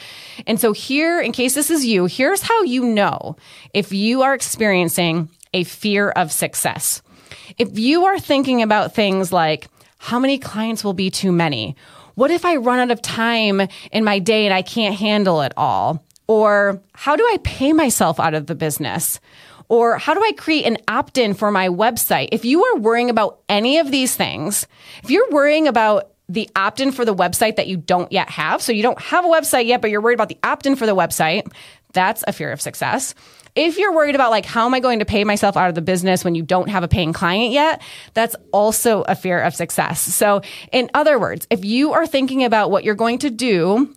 And 0.46 0.60
so 0.60 0.74
here, 0.74 1.22
in 1.22 1.32
case 1.32 1.56
this 1.56 1.72
is 1.72 1.86
you, 1.86 2.08
here's 2.08 2.42
how 2.42 2.64
you 2.64 2.84
know 2.84 3.38
if 3.74 3.94
you 3.94 4.22
are 4.22 4.34
experiencing 4.34 5.30
a 5.54 5.64
fear 5.64 6.10
of 6.10 6.34
success. 6.34 7.02
If 7.58 7.80
you 7.80 8.04
are 8.06 8.20
thinking 8.20 8.62
about 8.62 8.94
things 8.94 9.32
like, 9.32 9.70
how 9.98 10.20
many 10.20 10.38
clients 10.38 10.84
will 10.84 10.94
be 10.94 11.10
too 11.10 11.32
many? 11.32 11.78
What 12.16 12.32
if 12.32 12.44
I 12.44 12.58
run 12.58 12.80
out 12.80 12.92
of 12.92 13.02
time 13.02 13.62
in 13.94 14.04
my 14.04 14.20
day 14.20 14.46
and 14.46 14.54
I 14.54 14.62
can't 14.62 14.96
handle 14.96 15.42
it 15.42 15.54
all? 15.56 16.04
Or 16.28 16.82
how 16.94 17.16
do 17.16 17.24
I 17.24 17.38
pay 17.44 17.74
myself 17.74 18.20
out 18.20 18.34
of 18.34 18.48
the 18.48 18.56
business? 18.56 19.20
Or 19.68 19.98
how 19.98 20.14
do 20.14 20.22
I 20.24 20.32
create 20.34 20.66
an 20.66 20.78
opt 20.88 21.18
in 21.18 21.34
for 21.34 21.52
my 21.52 21.70
website? 21.70 22.30
If 22.32 22.46
you 22.46 22.64
are 22.64 22.78
worrying 22.78 23.10
about 23.10 23.40
any 23.50 23.80
of 23.80 23.92
these 23.92 24.16
things, 24.16 24.68
if 25.04 25.10
you're 25.10 25.30
worrying 25.32 25.68
about 25.68 26.12
the 26.28 26.50
opt 26.56 26.80
in 26.80 26.92
for 26.92 27.06
the 27.06 27.16
website 27.16 27.56
that 27.56 27.68
you 27.68 27.78
don't 27.78 28.12
yet 28.12 28.30
have, 28.30 28.62
so 28.62 28.72
you 28.72 28.84
don't 28.84 29.00
have 29.02 29.26
a 29.26 29.28
website 29.28 29.66
yet, 29.66 29.82
but 29.82 29.92
you're 29.92 30.02
worried 30.02 30.16
about 30.16 30.30
the 30.30 30.38
opt 30.44 30.66
in 30.66 30.76
for 30.76 30.86
the 30.86 30.96
website, 30.96 31.52
that's 31.94 32.24
a 32.28 32.34
fear 32.34 32.52
of 32.52 32.62
success. 32.62 33.16
If 33.56 33.78
you're 33.78 33.94
worried 33.94 34.16
about 34.16 34.32
like, 34.32 34.46
how 34.46 34.66
am 34.66 34.74
I 34.74 34.82
going 34.82 35.00
to 35.00 35.06
pay 35.06 35.24
myself 35.24 35.56
out 35.56 35.70
of 35.70 35.76
the 35.76 35.82
business 35.82 36.26
when 36.26 36.36
you 36.36 36.44
don't 36.44 36.70
have 36.70 36.84
a 36.84 36.88
paying 36.88 37.14
client 37.14 37.54
yet? 37.54 37.82
That's 38.14 38.36
also 38.52 39.04
a 39.04 39.16
fear 39.16 39.40
of 39.40 39.56
success. 39.56 40.02
So 40.02 40.42
in 40.72 40.92
other 40.94 41.18
words, 41.18 41.48
if 41.50 41.64
you 41.64 41.94
are 41.94 42.06
thinking 42.06 42.44
about 42.44 42.70
what 42.70 42.84
you're 42.84 42.96
going 42.96 43.20
to 43.20 43.30
do 43.30 43.96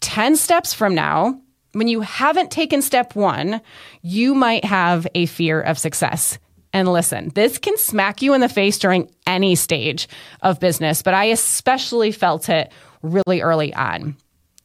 10 0.00 0.36
steps 0.36 0.74
from 0.74 0.94
now, 0.94 1.40
when 1.76 1.88
you 1.88 2.00
haven't 2.00 2.50
taken 2.50 2.80
step 2.80 3.14
one, 3.14 3.60
you 4.00 4.34
might 4.34 4.64
have 4.64 5.06
a 5.14 5.26
fear 5.26 5.60
of 5.60 5.78
success. 5.78 6.38
And 6.72 6.90
listen, 6.90 7.30
this 7.34 7.58
can 7.58 7.76
smack 7.76 8.22
you 8.22 8.32
in 8.32 8.40
the 8.40 8.48
face 8.48 8.78
during 8.78 9.10
any 9.26 9.54
stage 9.56 10.08
of 10.40 10.58
business, 10.58 11.02
but 11.02 11.12
I 11.12 11.24
especially 11.26 12.12
felt 12.12 12.48
it 12.48 12.72
really 13.02 13.42
early 13.42 13.74
on. 13.74 14.16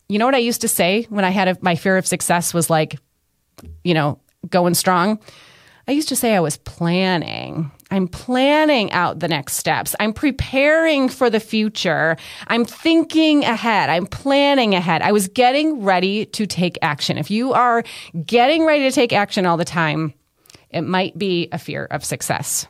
You 0.08 0.20
know 0.20 0.26
what 0.26 0.36
I 0.36 0.40
used 0.40 0.62
to 0.62 0.68
say 0.70 1.06
when 1.10 1.26
I 1.26 1.32
had 1.32 1.50
a, 1.50 1.58
my 1.62 1.76
fear 1.76 1.98
of 1.98 2.08
success 2.08 2.54
was 2.54 2.70
like, 2.70 2.98
you 3.84 3.94
know, 3.94 4.20
going 4.50 4.74
strong? 4.74 5.20
I 5.90 5.92
used 5.92 6.10
to 6.10 6.16
say 6.16 6.34
I 6.34 6.40
was 6.40 6.58
planning. 6.58 7.72
I'm 7.92 8.08
planning 8.08 8.92
out 8.94 9.20
the 9.20 9.28
next 9.28 9.54
steps. 9.54 9.96
I'm 10.00 10.14
preparing 10.14 11.10
for 11.10 11.30
the 11.30 11.42
future. 11.42 12.16
I'm 12.48 12.66
thinking 12.66 13.44
ahead. 13.44 13.90
I'm 13.90 14.08
planning 14.08 14.74
ahead. 14.74 15.02
I 15.02 15.12
was 15.12 15.28
getting 15.28 15.84
ready 15.84 16.26
to 16.28 16.48
take 16.48 16.78
action. 16.82 17.18
If 17.18 17.30
you 17.30 17.54
are 17.54 17.84
getting 18.26 18.66
ready 18.66 18.84
to 18.84 18.92
take 18.92 19.12
action 19.12 19.46
all 19.46 19.58
the 19.58 19.66
time, 19.66 20.14
it 20.70 20.82
might 20.82 21.18
be 21.18 21.50
a 21.52 21.60
fear 21.60 21.86
of 21.92 22.06
success. 22.06 22.66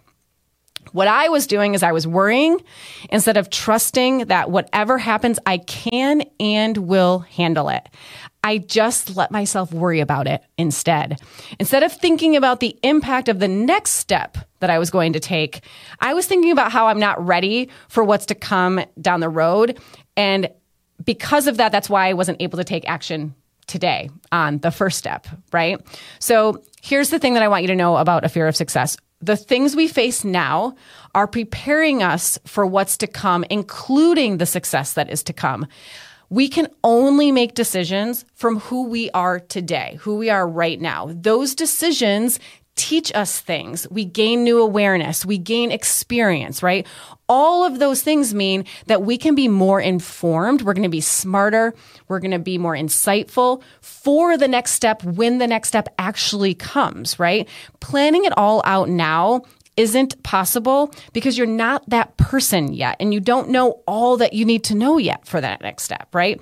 What 0.91 1.07
I 1.07 1.29
was 1.29 1.47
doing 1.47 1.73
is 1.73 1.83
I 1.83 1.91
was 1.91 2.05
worrying 2.05 2.61
instead 3.09 3.37
of 3.37 3.49
trusting 3.49 4.25
that 4.25 4.51
whatever 4.51 4.97
happens, 4.97 5.39
I 5.45 5.57
can 5.59 6.23
and 6.39 6.77
will 6.77 7.19
handle 7.19 7.69
it. 7.69 7.87
I 8.43 8.57
just 8.57 9.15
let 9.15 9.31
myself 9.31 9.71
worry 9.71 9.99
about 9.99 10.27
it 10.27 10.41
instead. 10.57 11.21
Instead 11.59 11.83
of 11.83 11.93
thinking 11.93 12.35
about 12.35 12.59
the 12.59 12.77
impact 12.81 13.29
of 13.29 13.39
the 13.39 13.47
next 13.47 13.91
step 13.91 14.37
that 14.59 14.69
I 14.69 14.79
was 14.79 14.89
going 14.89 15.13
to 15.13 15.19
take, 15.19 15.63
I 15.99 16.13
was 16.13 16.25
thinking 16.25 16.51
about 16.51 16.71
how 16.71 16.87
I'm 16.87 16.99
not 16.99 17.23
ready 17.25 17.69
for 17.87 18.03
what's 18.03 18.25
to 18.27 18.35
come 18.35 18.81
down 18.99 19.19
the 19.19 19.29
road. 19.29 19.79
And 20.17 20.49
because 21.03 21.47
of 21.47 21.57
that, 21.57 21.71
that's 21.71 21.89
why 21.89 22.07
I 22.07 22.13
wasn't 22.13 22.41
able 22.41 22.57
to 22.57 22.63
take 22.63 22.89
action 22.89 23.35
today 23.67 24.09
on 24.31 24.57
the 24.59 24.71
first 24.71 24.97
step, 24.97 25.27
right? 25.53 25.79
So 26.19 26.63
here's 26.81 27.09
the 27.09 27.19
thing 27.19 27.35
that 27.35 27.43
I 27.43 27.47
want 27.47 27.63
you 27.63 27.67
to 27.67 27.75
know 27.75 27.97
about 27.97 28.25
a 28.25 28.29
fear 28.29 28.47
of 28.47 28.55
success. 28.55 28.97
The 29.21 29.37
things 29.37 29.75
we 29.75 29.87
face 29.87 30.23
now 30.23 30.75
are 31.13 31.27
preparing 31.27 32.01
us 32.01 32.39
for 32.45 32.65
what's 32.65 32.97
to 32.97 33.07
come, 33.07 33.45
including 33.49 34.37
the 34.37 34.45
success 34.45 34.93
that 34.93 35.09
is 35.09 35.23
to 35.23 35.33
come 35.33 35.67
we 36.31 36.47
can 36.47 36.69
only 36.85 37.29
make 37.29 37.55
decisions 37.55 38.23
from 38.35 38.61
who 38.61 38.85
we 38.85 39.11
are 39.11 39.37
today, 39.37 39.97
who 39.99 40.15
we 40.15 40.29
are 40.29 40.47
right 40.47 40.79
now. 40.79 41.09
Those 41.11 41.53
decisions 41.53 42.39
teach 42.75 43.13
us 43.13 43.39
things. 43.39 43.87
We 43.89 44.05
gain 44.05 44.43
new 44.43 44.61
awareness. 44.61 45.25
We 45.25 45.37
gain 45.37 45.71
experience, 45.71 46.63
right? 46.63 46.87
All 47.27 47.63
of 47.63 47.79
those 47.79 48.01
things 48.01 48.33
mean 48.33 48.65
that 48.87 49.03
we 49.03 49.17
can 49.17 49.35
be 49.35 49.47
more 49.47 49.79
informed. 49.79 50.61
We're 50.61 50.73
going 50.73 50.83
to 50.83 50.89
be 50.89 51.01
smarter. 51.01 51.73
We're 52.07 52.19
going 52.19 52.31
to 52.31 52.39
be 52.39 52.57
more 52.57 52.75
insightful 52.75 53.61
for 53.81 54.37
the 54.37 54.47
next 54.47 54.71
step 54.71 55.03
when 55.03 55.37
the 55.37 55.47
next 55.47 55.67
step 55.69 55.89
actually 55.99 56.53
comes, 56.53 57.19
right? 57.19 57.47
Planning 57.79 58.25
it 58.25 58.37
all 58.37 58.61
out 58.65 58.89
now 58.89 59.43
isn't 59.81 60.21
possible 60.21 60.93
because 61.11 61.39
you're 61.39 61.47
not 61.47 61.89
that 61.89 62.15
person 62.17 62.71
yet 62.71 62.95
and 62.99 63.15
you 63.15 63.19
don't 63.19 63.49
know 63.49 63.81
all 63.87 64.15
that 64.17 64.33
you 64.33 64.45
need 64.45 64.63
to 64.63 64.75
know 64.75 64.99
yet 64.99 65.25
for 65.25 65.41
that 65.41 65.59
next 65.59 65.81
step, 65.81 66.07
right? 66.13 66.39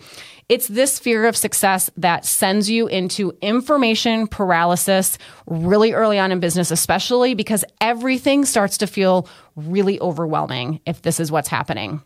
It's 0.49 0.67
this 0.67 0.99
fear 0.99 1.25
of 1.25 1.37
success 1.37 1.89
that 1.95 2.25
sends 2.25 2.69
you 2.69 2.87
into 2.87 3.31
information 3.41 4.27
paralysis 4.27 5.17
really 5.45 5.93
early 5.93 6.19
on 6.19 6.33
in 6.33 6.41
business, 6.41 6.69
especially 6.69 7.33
because 7.33 7.63
everything 7.79 8.43
starts 8.43 8.77
to 8.79 8.87
feel 8.87 9.29
really 9.55 10.01
overwhelming 10.01 10.81
if 10.85 11.01
this 11.01 11.21
is 11.21 11.31
what's 11.31 11.47
happening. 11.47 12.01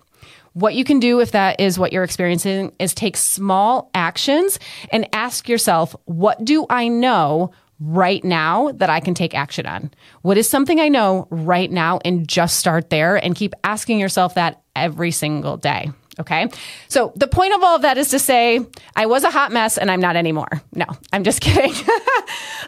What 0.54 0.76
you 0.76 0.84
can 0.84 1.00
do 1.00 1.20
if 1.20 1.32
that 1.32 1.60
is 1.60 1.80
what 1.80 1.92
you're 1.92 2.04
experiencing 2.04 2.76
is 2.78 2.94
take 2.94 3.18
small 3.18 3.90
actions 3.96 4.60
and 4.92 5.10
ask 5.14 5.50
yourself, 5.50 5.96
what 6.06 6.46
do 6.46 6.68
I 6.70 6.90
know 6.90 7.54
right 7.84 8.24
now 8.24 8.72
that 8.74 8.90
I 8.90 9.00
can 9.00 9.14
take 9.14 9.36
action 9.36 9.66
on? 9.66 9.92
What 10.22 10.38
is 10.38 10.50
something 10.50 10.80
I 10.80 10.90
know 10.90 11.28
right 11.30 11.72
now 11.72 12.00
and 12.06 12.28
just 12.28 12.58
start 12.58 12.90
there 12.90 13.16
and 13.16 13.36
keep 13.36 13.54
asking 13.64 14.00
yourself 14.00 14.36
that 14.36 14.62
every 14.76 15.12
single 15.12 15.58
day. 15.58 15.92
Okay. 16.20 16.48
So 16.90 17.12
the 17.16 17.28
point 17.28 17.56
of 17.56 17.64
all 17.64 17.76
of 17.76 17.82
that 17.82 17.98
is 17.98 18.10
to 18.10 18.20
say, 18.20 18.60
I 18.96 19.08
was 19.08 19.24
a 19.24 19.32
hot 19.32 19.52
mess 19.52 19.78
and 19.78 19.90
I'm 19.90 20.00
not 20.00 20.16
anymore. 20.16 20.62
No, 20.74 20.86
I'm 21.12 21.24
just 21.24 21.42
kidding. 21.42 21.74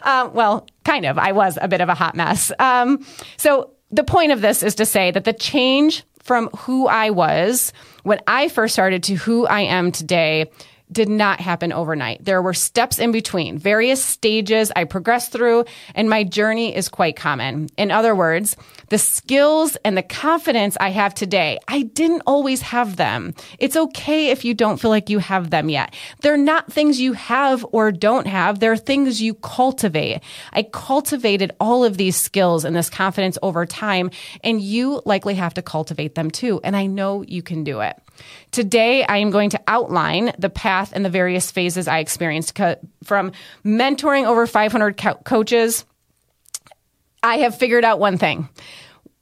um, 0.02 0.34
well, 0.34 0.66
kind 0.84 1.06
of. 1.06 1.18
I 1.18 1.32
was 1.32 1.58
a 1.60 1.68
bit 1.68 1.80
of 1.80 1.88
a 1.88 1.94
hot 1.94 2.16
mess. 2.16 2.50
Um, 2.58 3.06
so 3.36 3.70
the 3.90 4.04
point 4.04 4.32
of 4.32 4.40
this 4.40 4.62
is 4.62 4.74
to 4.76 4.86
say 4.86 5.12
that 5.12 5.24
the 5.24 5.32
change 5.32 6.02
from 6.22 6.48
who 6.56 6.88
I 6.88 7.10
was 7.10 7.72
when 8.02 8.20
I 8.26 8.48
first 8.48 8.74
started 8.74 9.04
to 9.04 9.14
who 9.14 9.46
I 9.46 9.60
am 9.60 9.92
today 9.92 10.50
did 10.90 11.08
not 11.08 11.40
happen 11.40 11.72
overnight. 11.72 12.24
There 12.24 12.40
were 12.40 12.54
steps 12.54 12.98
in 12.98 13.12
between, 13.12 13.58
various 13.58 14.02
stages 14.02 14.70
I 14.76 14.84
progressed 14.84 15.32
through, 15.32 15.64
and 15.94 16.08
my 16.08 16.24
journey 16.24 16.74
is 16.74 16.88
quite 16.88 17.16
common. 17.16 17.68
In 17.76 17.90
other 17.90 18.14
words, 18.14 18.56
the 18.88 18.98
skills 18.98 19.76
and 19.84 19.96
the 19.96 20.02
confidence 20.02 20.76
I 20.78 20.90
have 20.90 21.14
today, 21.14 21.58
I 21.66 21.82
didn't 21.82 22.22
always 22.26 22.62
have 22.62 22.96
them. 22.96 23.34
It's 23.58 23.76
okay 23.76 24.28
if 24.28 24.44
you 24.44 24.54
don't 24.54 24.80
feel 24.80 24.90
like 24.90 25.10
you 25.10 25.18
have 25.18 25.50
them 25.50 25.68
yet. 25.68 25.94
They're 26.20 26.36
not 26.36 26.72
things 26.72 27.00
you 27.00 27.14
have 27.14 27.66
or 27.72 27.90
don't 27.90 28.26
have. 28.28 28.60
They're 28.60 28.76
things 28.76 29.20
you 29.20 29.34
cultivate. 29.34 30.20
I 30.52 30.62
cultivated 30.62 31.52
all 31.58 31.84
of 31.84 31.96
these 31.96 32.16
skills 32.16 32.64
and 32.64 32.76
this 32.76 32.90
confidence 32.90 33.38
over 33.42 33.66
time, 33.66 34.10
and 34.44 34.60
you 34.60 35.02
likely 35.04 35.34
have 35.34 35.54
to 35.54 35.62
cultivate 35.62 36.14
them 36.14 36.30
too. 36.30 36.60
And 36.62 36.76
I 36.76 36.86
know 36.86 37.22
you 37.22 37.42
can 37.42 37.64
do 37.64 37.80
it. 37.80 37.96
Today, 38.50 39.04
I 39.04 39.18
am 39.18 39.30
going 39.30 39.50
to 39.50 39.60
outline 39.66 40.32
the 40.38 40.50
path 40.50 40.92
and 40.94 41.04
the 41.04 41.10
various 41.10 41.50
phases 41.50 41.88
I 41.88 41.98
experienced 41.98 42.54
co- 42.54 42.76
from 43.04 43.32
mentoring 43.64 44.26
over 44.26 44.46
500 44.46 44.96
co- 44.96 45.14
coaches. 45.24 45.84
I 47.22 47.38
have 47.38 47.56
figured 47.56 47.84
out 47.84 47.98
one 47.98 48.18
thing. 48.18 48.48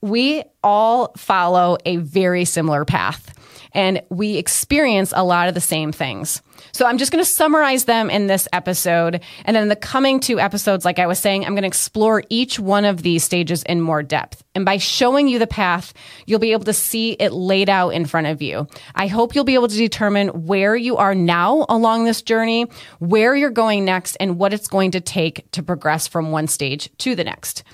We 0.01 0.45
all 0.63 1.13
follow 1.17 1.79
a 1.85 1.97
very 1.97 2.45
similar 2.45 2.85
path 2.85 3.35
and 3.73 4.03
we 4.11 4.37
experience 4.37 5.13
a 5.15 5.25
lot 5.25 5.49
of 5.49 5.55
the 5.55 5.61
same 5.61 5.93
things. 5.93 6.43
So 6.73 6.87
I'm 6.87 6.99
just 6.99 7.13
going 7.13 7.25
to 7.25 7.31
summarize 7.31 7.85
them 7.85 8.11
in 8.11 8.27
this 8.27 8.49
episode. 8.53 9.21
And 9.45 9.55
then 9.55 9.65
in 9.65 9.69
the 9.69 9.77
coming 9.77 10.21
two 10.21 10.41
episodes, 10.41 10.85
like 10.85 10.99
I 10.99 11.07
was 11.07 11.19
saying, 11.19 11.45
I'm 11.45 11.55
going 11.55 11.63
to 11.63 11.69
explore 11.69 12.23
each 12.29 12.59
one 12.59 12.85
of 12.85 13.03
these 13.03 13.25
stages 13.25 13.63
in 13.63 13.81
more 13.81 14.03
depth. 14.03 14.43
And 14.55 14.65
by 14.65 14.79
showing 14.79 15.29
you 15.29 15.39
the 15.39 15.47
path, 15.47 15.93
you'll 16.27 16.39
be 16.39 16.53
able 16.53 16.65
to 16.65 16.73
see 16.73 17.13
it 17.13 17.33
laid 17.33 17.69
out 17.69 17.91
in 17.91 18.07
front 18.07 18.29
of 18.29 18.41
you. 18.41 18.69
I 18.95 19.09
hope 19.09 19.35
you'll 19.35 19.45
be 19.45 19.55
able 19.55 19.69
to 19.69 19.77
determine 19.77 20.29
where 20.47 20.77
you 20.77 20.97
are 20.97 21.15
now 21.15 21.67
along 21.69 22.05
this 22.05 22.23
journey, 22.23 22.67
where 22.99 23.35
you're 23.35 23.51
going 23.51 23.85
next, 23.85 24.17
and 24.17 24.39
what 24.39 24.53
it's 24.53 24.69
going 24.69 24.93
to 24.93 25.01
take 25.01 25.51
to 25.53 25.63
progress 25.63 26.07
from 26.07 26.31
one 26.31 26.47
stage 26.47 26.91
to 26.99 27.15
the 27.15 27.25
next. 27.25 27.65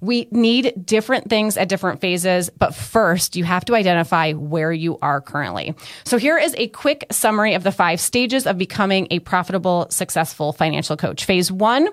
We 0.00 0.28
need 0.30 0.86
different 0.86 1.28
things 1.28 1.56
at 1.56 1.68
different 1.68 2.00
phases, 2.00 2.50
but 2.50 2.74
first 2.74 3.36
you 3.36 3.44
have 3.44 3.64
to 3.66 3.74
identify 3.74 4.32
where 4.32 4.72
you 4.72 4.98
are 5.02 5.20
currently. 5.20 5.74
So 6.04 6.16
here 6.16 6.38
is 6.38 6.54
a 6.56 6.68
quick 6.68 7.06
summary 7.10 7.54
of 7.54 7.62
the 7.62 7.72
five 7.72 8.00
stages 8.00 8.46
of 8.46 8.56
becoming 8.58 9.08
a 9.10 9.18
profitable, 9.18 9.86
successful 9.90 10.52
financial 10.52 10.96
coach. 10.96 11.24
Phase 11.24 11.52
one, 11.52 11.88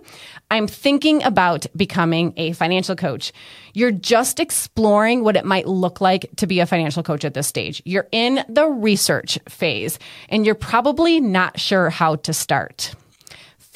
I'm 0.49 0.67
thinking 0.67 1.23
about 1.23 1.65
becoming 1.75 2.33
a 2.37 2.53
financial 2.53 2.95
coach. 2.95 3.33
You're 3.73 3.91
just 3.91 4.39
exploring 4.39 5.23
what 5.23 5.35
it 5.35 5.45
might 5.45 5.67
look 5.67 6.01
like 6.01 6.29
to 6.37 6.47
be 6.47 6.59
a 6.59 6.65
financial 6.65 7.03
coach 7.03 7.25
at 7.25 7.33
this 7.33 7.47
stage. 7.47 7.81
You're 7.85 8.07
in 8.11 8.43
the 8.47 8.67
research 8.67 9.37
phase 9.49 9.99
and 10.29 10.45
you're 10.45 10.55
probably 10.55 11.19
not 11.19 11.59
sure 11.59 11.89
how 11.89 12.15
to 12.15 12.33
start. 12.33 12.95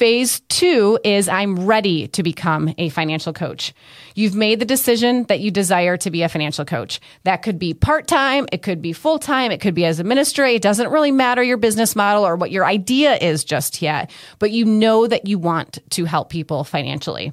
Phase 0.02 0.40
two 0.48 0.98
is 1.04 1.28
I'm 1.28 1.64
ready 1.64 2.08
to 2.08 2.24
become 2.24 2.74
a 2.76 2.88
financial 2.88 3.32
coach. 3.32 3.72
You've 4.16 4.34
made 4.34 4.58
the 4.58 4.64
decision 4.64 5.22
that 5.28 5.38
you 5.38 5.52
desire 5.52 5.96
to 5.98 6.10
be 6.10 6.22
a 6.22 6.28
financial 6.28 6.64
coach. 6.64 6.98
That 7.22 7.42
could 7.42 7.56
be 7.56 7.72
part 7.72 8.08
time, 8.08 8.48
it 8.50 8.62
could 8.62 8.82
be 8.82 8.92
full 8.92 9.20
time, 9.20 9.52
it 9.52 9.60
could 9.60 9.74
be 9.74 9.84
as 9.84 10.00
a 10.00 10.04
ministry. 10.04 10.56
It 10.56 10.62
doesn't 10.62 10.90
really 10.90 11.12
matter 11.12 11.40
your 11.40 11.56
business 11.56 11.94
model 11.94 12.26
or 12.26 12.34
what 12.34 12.50
your 12.50 12.64
idea 12.64 13.14
is 13.14 13.44
just 13.44 13.80
yet, 13.80 14.10
but 14.40 14.50
you 14.50 14.64
know 14.64 15.06
that 15.06 15.28
you 15.28 15.38
want 15.38 15.78
to 15.90 16.04
help 16.04 16.30
people 16.30 16.64
financially. 16.64 17.32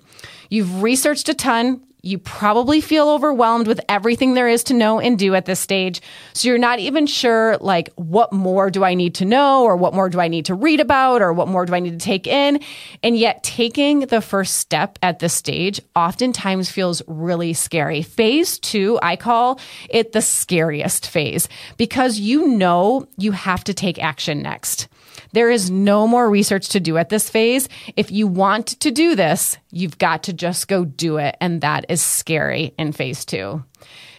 You've 0.52 0.84
researched 0.84 1.28
a 1.28 1.34
ton. 1.34 1.82
You 2.02 2.18
probably 2.18 2.80
feel 2.80 3.10
overwhelmed 3.10 3.68
with 3.68 3.82
everything 3.90 4.34
there 4.34 4.48
is 4.48 4.64
to 4.66 4.74
know 4.74 5.02
and 5.02 5.20
do 5.20 5.36
at 5.36 5.46
this 5.46 5.60
stage. 5.60 6.02
So 6.34 6.48
you're 6.48 6.58
not 6.58 6.80
even 6.80 7.06
sure, 7.06 7.58
like, 7.60 7.90
what 7.96 8.32
more 8.32 8.70
do 8.70 8.86
I 8.86 8.94
need 8.94 9.16
to 9.16 9.26
know 9.26 9.64
or 9.64 9.76
what 9.76 9.94
more 9.94 10.10
do 10.10 10.22
I 10.22 10.30
need 10.30 10.46
to 10.46 10.56
read 10.56 10.80
about 10.80 11.22
or 11.22 11.34
what 11.34 11.50
more 11.50 11.66
do 11.66 11.74
I 11.74 11.80
need 11.80 12.00
to 12.00 12.06
take 12.06 12.26
in? 12.26 12.62
And 13.04 13.18
yet 13.18 13.44
taking 13.44 14.02
the 14.02 14.22
first 14.22 14.58
step 14.58 14.98
at 15.04 15.20
this 15.20 15.34
stage 15.34 15.82
oftentimes 15.96 16.72
feels 16.72 17.02
really 17.08 17.54
scary. 17.54 18.02
Phase 18.02 18.60
two, 18.60 18.98
I 19.02 19.18
call 19.18 19.60
it 19.90 20.14
the 20.14 20.22
scariest 20.22 21.10
phase 21.10 21.50
because 21.76 22.18
you 22.18 22.48
know 22.48 23.08
you 23.18 23.34
have 23.34 23.66
to 23.66 23.74
take 23.74 24.02
action 24.02 24.42
next. 24.42 24.88
There 25.34 25.50
is 25.50 25.70
no 25.70 26.08
more 26.08 26.30
research 26.30 26.70
to 26.70 26.80
do 26.80 26.98
at 26.98 27.10
this 27.10 27.30
phase. 27.30 27.70
If 27.96 28.12
you 28.12 28.28
want 28.28 28.68
to 28.82 28.92
do 28.92 29.16
this, 29.16 29.58
you've 29.72 29.98
got 29.98 30.24
to 30.24 30.34
just 30.34 30.68
go 30.68 30.86
do 30.86 31.18
it. 31.18 31.36
And 31.42 31.62
that 31.62 31.86
is 31.90 32.02
scary 32.02 32.74
in 32.78 32.92
phase 32.92 33.26
two. 33.26 33.64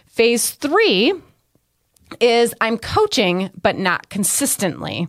Phase 0.06 0.50
three 0.50 1.12
is 2.20 2.54
I'm 2.60 2.78
coaching, 2.78 3.50
but 3.60 3.76
not 3.76 4.08
consistently. 4.08 5.08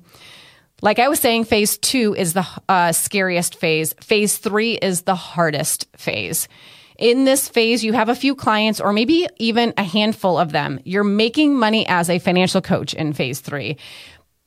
Like 0.82 1.00
I 1.00 1.10
was 1.10 1.20
saying, 1.20 1.46
phase 1.46 1.78
two 1.78 2.16
is 2.16 2.34
the 2.34 2.48
uh, 2.68 2.92
scariest 2.92 3.56
phase. 3.56 3.94
Phase 4.02 4.38
three 4.38 4.74
is 4.74 5.04
the 5.04 5.16
hardest 5.16 5.88
phase. 5.96 6.48
In 6.98 7.26
this 7.26 7.48
phase, 7.48 7.84
you 7.84 7.94
have 7.94 8.10
a 8.10 8.16
few 8.16 8.36
clients 8.36 8.80
or 8.80 8.94
maybe 8.94 9.28
even 9.38 9.74
a 9.78 9.84
handful 9.84 10.38
of 10.38 10.52
them. 10.52 10.80
You're 10.84 11.04
making 11.04 11.58
money 11.58 11.88
as 11.88 12.10
a 12.10 12.20
financial 12.20 12.62
coach 12.62 12.94
in 12.94 13.14
phase 13.14 13.40
three 13.40 13.78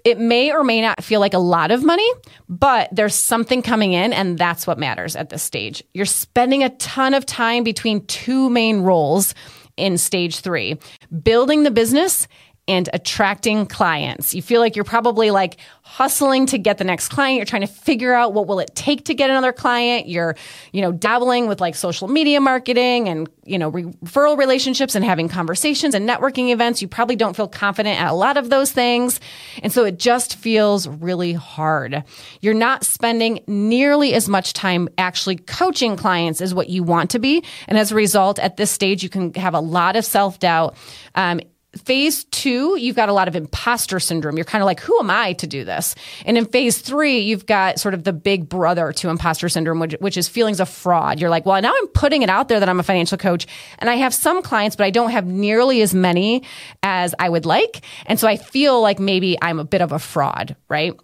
it 0.04 0.18
may 0.18 0.52
or 0.52 0.62
may 0.62 0.80
not 0.80 1.02
feel 1.02 1.20
like 1.20 1.34
a 1.34 1.38
lot 1.38 1.70
of 1.70 1.82
money, 1.82 2.08
but 2.48 2.88
there's 2.92 3.14
something 3.14 3.62
coming 3.62 3.94
in, 3.94 4.12
and 4.12 4.38
that's 4.38 4.66
what 4.66 4.78
matters 4.78 5.16
at 5.16 5.30
this 5.30 5.42
stage. 5.42 5.82
You're 5.94 6.06
spending 6.06 6.62
a 6.62 6.70
ton 6.70 7.14
of 7.14 7.24
time 7.24 7.64
between 7.64 8.06
two 8.06 8.50
main 8.50 8.80
roles 8.80 9.34
in 9.76 9.98
stage 9.98 10.38
three 10.38 10.78
building 11.22 11.64
the 11.64 11.70
business 11.70 12.28
and 12.66 12.88
attracting 12.94 13.66
clients. 13.66 14.34
You 14.34 14.40
feel 14.40 14.60
like 14.60 14.74
you're 14.74 14.84
probably 14.84 15.30
like 15.30 15.58
hustling 15.82 16.46
to 16.46 16.56
get 16.56 16.78
the 16.78 16.84
next 16.84 17.08
client. 17.08 17.36
You're 17.36 17.44
trying 17.44 17.62
to 17.62 17.68
figure 17.68 18.14
out 18.14 18.32
what 18.32 18.46
will 18.46 18.58
it 18.58 18.74
take 18.74 19.04
to 19.06 19.14
get 19.14 19.28
another 19.28 19.52
client. 19.52 20.08
You're, 20.08 20.34
you 20.72 20.80
know, 20.80 20.90
dabbling 20.90 21.46
with 21.46 21.60
like 21.60 21.74
social 21.74 22.08
media 22.08 22.40
marketing 22.40 23.08
and, 23.08 23.28
you 23.44 23.58
know, 23.58 23.70
referral 23.70 24.38
relationships 24.38 24.94
and 24.94 25.04
having 25.04 25.28
conversations 25.28 25.94
and 25.94 26.08
networking 26.08 26.50
events. 26.52 26.80
You 26.80 26.88
probably 26.88 27.16
don't 27.16 27.36
feel 27.36 27.48
confident 27.48 28.00
at 28.00 28.10
a 28.10 28.14
lot 28.14 28.38
of 28.38 28.48
those 28.48 28.72
things. 28.72 29.20
And 29.62 29.70
so 29.70 29.84
it 29.84 29.98
just 29.98 30.36
feels 30.36 30.88
really 30.88 31.34
hard. 31.34 32.02
You're 32.40 32.54
not 32.54 32.82
spending 32.84 33.44
nearly 33.46 34.14
as 34.14 34.26
much 34.26 34.54
time 34.54 34.88
actually 34.96 35.36
coaching 35.36 35.96
clients 35.96 36.40
as 36.40 36.54
what 36.54 36.70
you 36.70 36.82
want 36.82 37.10
to 37.10 37.18
be. 37.18 37.44
And 37.68 37.76
as 37.76 37.92
a 37.92 37.94
result, 37.94 38.38
at 38.38 38.56
this 38.56 38.70
stage, 38.70 39.02
you 39.02 39.10
can 39.10 39.34
have 39.34 39.52
a 39.52 39.60
lot 39.60 39.96
of 39.96 40.04
self 40.06 40.38
doubt. 40.38 40.76
Um, 41.14 41.40
phase 41.78 42.24
two, 42.24 42.76
you've 42.78 42.96
got 42.96 43.08
a 43.08 43.12
lot 43.12 43.28
of 43.28 43.36
imposter 43.36 44.00
syndrome. 44.00 44.36
You're 44.36 44.44
kind 44.44 44.62
of 44.62 44.66
like, 44.66 44.80
who 44.80 44.98
am 44.98 45.10
I 45.10 45.34
to 45.34 45.46
do 45.46 45.64
this? 45.64 45.94
And 46.24 46.38
in 46.38 46.46
phase 46.46 46.78
three, 46.78 47.20
you've 47.20 47.46
got 47.46 47.78
sort 47.78 47.94
of 47.94 48.04
the 48.04 48.12
big 48.12 48.48
brother 48.48 48.92
to 48.92 49.08
imposter 49.08 49.48
syndrome, 49.48 49.80
which, 49.80 49.94
which 50.00 50.16
is 50.16 50.28
feelings 50.28 50.60
of 50.60 50.68
fraud. 50.68 51.20
You're 51.20 51.30
like, 51.30 51.46
well, 51.46 51.60
now 51.60 51.72
I'm 51.76 51.88
putting 51.88 52.22
it 52.22 52.30
out 52.30 52.48
there 52.48 52.60
that 52.60 52.68
I'm 52.68 52.80
a 52.80 52.84
financial 52.84 53.18
coach 53.18 53.46
and 53.78 53.90
I 53.90 53.94
have 53.96 54.14
some 54.14 54.42
clients, 54.42 54.76
but 54.76 54.84
I 54.84 54.90
don't 54.90 55.10
have 55.10 55.26
nearly 55.26 55.82
as 55.82 55.94
many 55.94 56.44
as 56.82 57.14
I 57.18 57.28
would 57.28 57.46
like. 57.46 57.82
And 58.06 58.18
so 58.18 58.28
I 58.28 58.36
feel 58.36 58.80
like 58.80 58.98
maybe 58.98 59.36
I'm 59.40 59.58
a 59.58 59.64
bit 59.64 59.82
of 59.82 59.92
a 59.92 59.98
fraud, 59.98 60.56
right? 60.68 60.94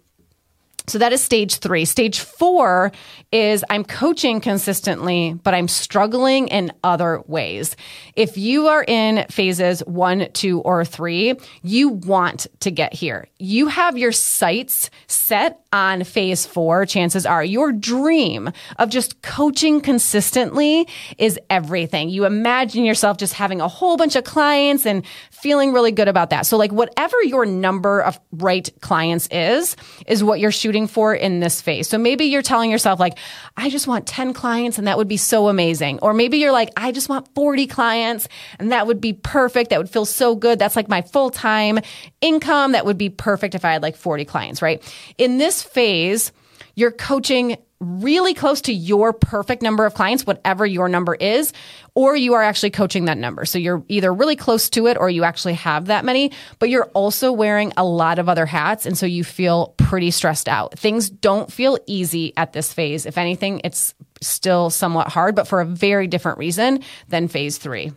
So 0.87 0.97
that 0.97 1.13
is 1.13 1.21
stage 1.21 1.57
three. 1.57 1.85
Stage 1.85 2.19
four 2.19 2.91
is 3.31 3.63
I'm 3.69 3.83
coaching 3.83 4.41
consistently, 4.41 5.39
but 5.43 5.53
I'm 5.53 5.67
struggling 5.67 6.47
in 6.47 6.73
other 6.83 7.21
ways. 7.27 7.75
If 8.15 8.37
you 8.37 8.67
are 8.67 8.83
in 8.83 9.25
phases 9.29 9.81
one, 9.81 10.29
two, 10.33 10.59
or 10.61 10.83
three, 10.83 11.35
you 11.61 11.89
want 11.89 12.47
to 12.61 12.71
get 12.71 12.93
here. 12.93 13.27
You 13.37 13.67
have 13.67 13.97
your 13.97 14.11
sights 14.11 14.89
set 15.07 15.59
on 15.71 16.03
phase 16.03 16.45
four. 16.45 16.85
Chances 16.85 17.25
are 17.25 17.43
your 17.43 17.71
dream 17.71 18.51
of 18.77 18.89
just 18.89 19.21
coaching 19.21 19.79
consistently 19.79 20.87
is 21.17 21.39
everything. 21.49 22.09
You 22.09 22.25
imagine 22.25 22.83
yourself 22.83 23.17
just 23.17 23.33
having 23.33 23.61
a 23.61 23.67
whole 23.67 23.95
bunch 23.95 24.15
of 24.15 24.23
clients 24.25 24.85
and 24.85 25.05
feeling 25.29 25.71
really 25.71 25.91
good 25.91 26.07
about 26.07 26.31
that. 26.31 26.45
So 26.45 26.57
like 26.57 26.71
whatever 26.71 27.15
your 27.23 27.45
number 27.45 28.01
of 28.01 28.19
right 28.33 28.69
clients 28.81 29.27
is, 29.31 29.77
is 30.07 30.23
what 30.23 30.39
you're 30.39 30.51
shooting 30.51 30.70
for 30.87 31.13
in 31.13 31.39
this 31.39 31.61
phase. 31.61 31.87
So 31.87 31.97
maybe 31.97 32.25
you're 32.25 32.41
telling 32.41 32.71
yourself 32.71 32.99
like, 32.99 33.17
I 33.57 33.69
just 33.69 33.87
want 33.87 34.07
10 34.07 34.33
clients 34.33 34.77
and 34.77 34.87
that 34.87 34.97
would 34.97 35.07
be 35.07 35.17
so 35.17 35.47
amazing. 35.47 35.99
Or 36.01 36.13
maybe 36.13 36.37
you're 36.37 36.51
like, 36.51 36.69
I 36.77 36.91
just 36.91 37.09
want 37.09 37.27
40 37.35 37.67
clients 37.67 38.27
and 38.59 38.71
that 38.71 38.87
would 38.87 39.01
be 39.01 39.13
perfect. 39.13 39.69
That 39.69 39.79
would 39.79 39.89
feel 39.89 40.05
so 40.05 40.35
good. 40.35 40.59
That's 40.59 40.75
like 40.75 40.87
my 40.87 41.01
full 41.01 41.29
time 41.29 41.79
income. 42.21 42.71
That 42.71 42.85
would 42.85 42.97
be 42.97 43.09
perfect 43.09 43.55
if 43.55 43.65
I 43.65 43.73
had 43.73 43.81
like 43.81 43.95
40 43.95 44.25
clients, 44.25 44.61
right? 44.61 44.81
In 45.17 45.37
this 45.37 45.61
phase, 45.61 46.31
you're 46.75 46.91
coaching 46.91 47.57
really 47.81 48.33
close 48.35 48.61
to 48.61 48.73
your 48.73 49.11
perfect 49.11 49.61
number 49.61 49.85
of 49.85 49.95
clients, 49.95 50.25
whatever 50.25 50.65
your 50.65 50.87
number 50.87 51.15
is, 51.15 51.51
or 51.95 52.15
you 52.15 52.35
are 52.35 52.43
actually 52.43 52.69
coaching 52.69 53.05
that 53.05 53.17
number. 53.17 53.43
So 53.43 53.57
you're 53.57 53.83
either 53.89 54.13
really 54.13 54.35
close 54.35 54.69
to 54.71 54.85
it 54.87 54.97
or 54.97 55.09
you 55.09 55.23
actually 55.23 55.55
have 55.55 55.87
that 55.87 56.05
many, 56.05 56.31
but 56.59 56.69
you're 56.69 56.89
also 56.93 57.31
wearing 57.31 57.73
a 57.75 57.83
lot 57.83 58.19
of 58.19 58.29
other 58.29 58.45
hats. 58.45 58.85
And 58.85 58.97
so 58.97 59.05
you 59.05 59.23
feel 59.23 59.73
pretty 59.77 60.11
stressed 60.11 60.47
out. 60.47 60.77
Things 60.77 61.09
don't 61.09 61.51
feel 61.51 61.79
easy 61.87 62.33
at 62.37 62.53
this 62.53 62.71
phase. 62.71 63.05
If 63.05 63.17
anything, 63.17 63.61
it's 63.63 63.95
still 64.21 64.69
somewhat 64.69 65.07
hard, 65.07 65.35
but 65.35 65.47
for 65.47 65.59
a 65.59 65.65
very 65.65 66.05
different 66.05 66.37
reason 66.37 66.83
than 67.09 67.27
phase 67.27 67.57
three. 67.57 67.91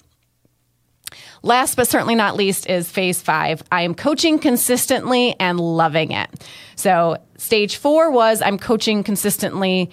Last 1.45 1.75
but 1.75 1.87
certainly 1.87 2.15
not 2.15 2.37
least 2.37 2.71
is 2.71 2.91
phase 2.91 3.21
five. 3.21 3.63
I 3.71 3.83
am 3.83 3.95
coaching 3.95 4.39
consistently 4.39 5.37
and 5.39 5.61
loving 5.61 6.13
it. 6.13 6.31
So 6.75 7.19
stage 7.37 7.77
four 7.77 8.11
was 8.11 8.41
I'm 8.41 8.59
coaching 8.59 9.05
consistently, 9.05 9.91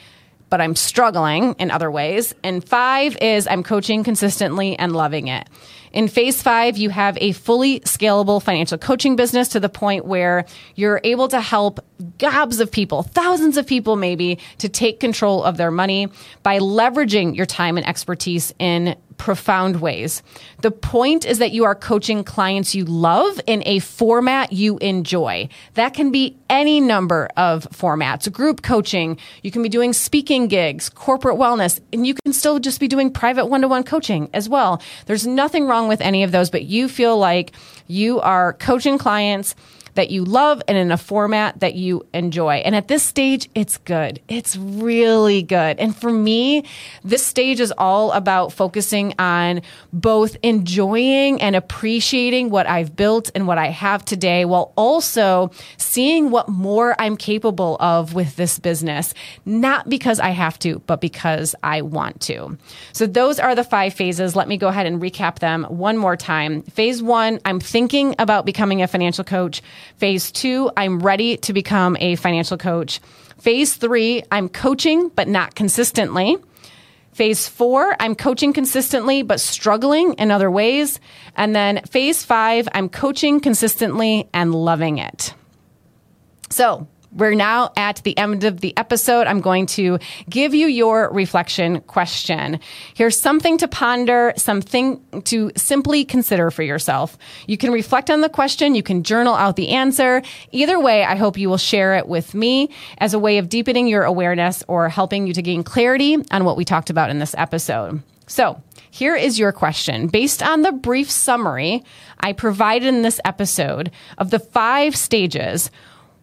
but 0.50 0.62
I'm 0.62 0.78
struggling 0.78 1.56
in 1.60 1.70
other 1.70 1.92
ways. 1.92 2.34
And 2.42 2.64
five 2.64 3.18
is 3.22 3.48
I'm 3.48 3.64
coaching 3.64 4.06
consistently 4.06 4.80
and 4.80 4.94
loving 4.94 5.28
it. 5.28 5.50
In 5.94 6.08
phase 6.08 6.42
five, 6.42 6.78
you 6.78 6.90
have 6.90 7.18
a 7.20 7.34
fully 7.34 7.82
scalable 7.82 8.42
financial 8.42 8.78
coaching 8.78 9.16
business 9.16 9.50
to 9.50 9.60
the 9.60 9.70
point 9.70 10.06
where 10.06 10.46
you're 10.76 11.02
able 11.04 11.28
to 11.30 11.42
help 11.42 11.80
gobs 12.18 12.60
of 12.60 12.72
people, 12.72 13.04
thousands 13.04 13.58
of 13.58 13.68
people 13.68 13.96
maybe, 13.96 14.40
to 14.58 14.70
take 14.70 15.00
control 15.00 15.44
of 15.44 15.58
their 15.58 15.72
money 15.72 16.08
by 16.44 16.60
leveraging 16.60 17.36
your 17.36 17.46
time 17.46 17.78
and 17.78 17.88
expertise 17.88 18.54
in 18.58 18.96
profound 19.18 19.82
ways. 19.82 20.24
The 20.62 20.72
point 20.72 21.26
is 21.26 21.38
that 21.38 21.52
you 21.52 21.64
are 21.66 21.76
coaching 21.76 22.24
clients 22.24 22.74
you 22.74 22.86
love 22.86 23.40
in 23.46 23.62
a 23.68 23.78
format 23.78 24.52
you 24.52 24.80
enjoy. 24.80 25.48
That 25.76 25.94
can 25.94 26.12
be 26.12 26.40
any 26.50 26.82
number 26.82 27.30
of 27.38 27.70
formats, 27.70 28.32
group 28.32 28.64
coaching. 28.64 29.20
You 29.44 29.52
can 29.52 29.62
be 29.62 29.70
doing 29.70 29.94
speaking 29.94 30.48
gigs, 30.48 30.90
corporate 30.90 31.38
wellness, 31.38 31.80
and 31.94 32.08
you 32.08 32.16
can 32.16 32.34
still 32.34 32.58
just 32.58 32.80
be 32.80 32.88
doing 32.88 33.14
private 33.14 33.46
one 33.46 33.62
to 33.62 33.68
one 33.68 33.84
coaching 33.84 34.28
as 34.34 34.50
well. 34.50 34.82
There's 35.06 35.28
nothing 35.28 35.68
wrong 35.82 35.90
with 35.90 36.02
any 36.02 36.24
of 36.24 36.32
those, 36.32 36.50
but 36.50 36.64
you 36.64 36.88
feel 36.88 37.18
like 37.18 37.52
you 37.88 38.20
are 38.22 38.54
coaching 38.54 38.98
clients 38.98 39.56
that 39.96 40.10
you 40.10 40.24
love 40.24 40.62
and 40.68 40.78
in 40.78 40.92
a 40.92 40.98
format 40.98 41.60
that 41.60 41.76
you 41.76 42.06
enjoy. 42.14 42.56
And 42.56 42.76
at 42.76 42.88
this 42.88 43.04
stage, 43.04 43.50
it's 43.56 43.78
good. 43.78 44.22
It's 44.28 44.56
really 44.56 45.42
good. 45.42 45.80
And 45.80 45.96
for 45.96 46.12
me, 46.12 46.66
this 47.04 47.26
stage 47.26 47.60
is 47.60 47.74
all 47.78 48.12
about 48.12 48.54
focusing 48.54 49.14
on 49.20 49.62
both 49.94 50.38
enjoying 50.44 51.42
and 51.42 51.56
appreciating 51.56 52.50
what 52.50 52.68
I've 52.68 52.96
built 52.96 53.32
and 53.36 53.48
what 53.48 53.58
I 53.58 53.68
have 53.68 54.06
today 54.06 54.46
while 54.46 54.74
also 54.76 55.52
seeing 55.78 56.32
what 56.32 56.50
more 56.50 56.96
I'm 57.00 57.18
capable 57.18 57.78
of 57.80 58.14
with 58.14 58.36
this 58.36 58.60
business, 58.60 59.14
not 59.46 59.90
because 59.90 60.20
I 60.20 60.30
have 60.30 60.58
to, 60.60 60.80
but 60.88 61.02
because 61.02 61.56
I 61.64 61.82
want 61.82 62.22
to. 62.22 62.58
So 62.94 63.06
those 63.08 63.40
are 63.40 63.56
the 63.56 63.64
five 63.64 63.94
phases. 63.94 64.36
Let 64.36 64.48
me 64.48 64.58
go 64.58 64.68
ahead 64.68 64.86
and 64.86 65.02
recap 65.02 65.40
them 65.40 65.64
one 65.66 65.98
more 65.98 66.16
time. 66.16 66.62
Phase 66.64 67.02
one, 67.02 67.40
I'm 67.46 67.60
thinking 67.60 68.16
about 68.20 68.46
becoming 68.46 68.82
a 68.82 68.88
financial 68.88 69.24
coach. 69.24 69.62
Phase 69.98 70.32
two, 70.32 70.72
I'm 70.76 71.00
ready 71.00 71.38
to 71.38 71.54
become 71.54 71.98
a 72.00 72.16
financial 72.16 72.58
coach. 72.58 73.00
Phase 73.40 73.76
three, 73.76 74.24
I'm 74.32 74.50
coaching, 74.50 75.10
but 75.10 75.28
not 75.28 75.56
consistently. 75.56 76.38
Phase 77.14 77.48
four, 77.48 77.96
I'm 78.00 78.16
coaching 78.16 78.54
consistently, 78.54 79.22
but 79.22 79.40
struggling 79.40 80.14
in 80.14 80.32
other 80.32 80.50
ways. 80.50 81.00
And 81.36 81.56
then 81.56 81.82
phase 81.90 82.24
five, 82.24 82.70
I'm 82.74 82.88
coaching 82.88 83.40
consistently 83.42 84.30
and 84.34 84.56
loving 84.56 84.98
it. 84.98 85.34
So 86.50 86.88
we're 87.12 87.36
now 87.36 87.72
at 87.76 87.98
the 88.04 88.18
end 88.18 88.44
of 88.44 88.62
the 88.62 88.76
episode. 88.78 89.28
I'm 89.28 89.42
going 89.42 89.66
to 89.68 90.00
give 90.30 90.54
you 90.54 90.68
your 90.68 91.12
reflection 91.12 91.82
question. 91.82 92.60
Here's 92.94 93.20
something 93.20 93.58
to 93.58 93.68
ponder, 93.68 94.34
something 94.38 95.02
to 95.26 95.52
simply 95.56 96.06
consider 96.06 96.52
for 96.52 96.64
yourself. 96.64 97.18
You 97.48 97.58
can 97.58 97.72
reflect 97.72 98.10
on 98.10 98.22
the 98.22 98.30
question. 98.30 98.76
You 98.76 98.84
can 98.84 99.04
journal 99.04 99.36
out 99.36 99.56
the 99.56 99.70
answer. 99.70 100.22
Either 100.52 100.80
way, 100.80 101.04
I 101.04 101.16
hope 101.16 101.38
you 101.38 101.50
will 101.50 101.58
share 101.58 101.96
it 101.96 102.08
with 102.08 102.34
me 102.34 102.70
as 102.98 103.14
a 103.14 103.20
way 103.20 103.38
of 103.38 103.50
deepening 103.50 103.88
your 103.88 104.04
awareness 104.04 104.64
or 104.68 104.90
helping 104.90 105.28
you 105.28 105.34
to 105.34 105.42
gain 105.42 105.64
clarity 105.64 106.18
on 106.32 106.46
what 106.46 106.58
we 106.58 106.66
talked 106.66 106.90
about 106.90 107.10
in 107.10 107.20
this 107.20 107.36
episode. 107.38 108.02
So 108.28 108.62
here 108.92 109.16
is 109.16 109.38
your 109.38 109.52
question. 109.52 110.08
Based 110.08 110.42
on 110.42 110.62
the 110.62 110.72
brief 110.72 111.12
summary 111.12 111.84
I 112.20 112.34
provided 112.34 112.88
in 112.88 113.02
this 113.02 113.20
episode 113.26 113.92
of 114.18 114.30
the 114.30 114.40
five 114.40 114.96
stages, 114.96 115.72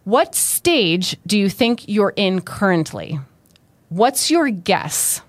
what 0.03 0.35
stage 0.35 1.17
do 1.27 1.37
you 1.37 1.49
think 1.49 1.87
you're 1.87 2.13
in 2.15 2.41
currently? 2.41 3.19
What's 3.89 4.31
your 4.31 4.49
guess? 4.49 5.21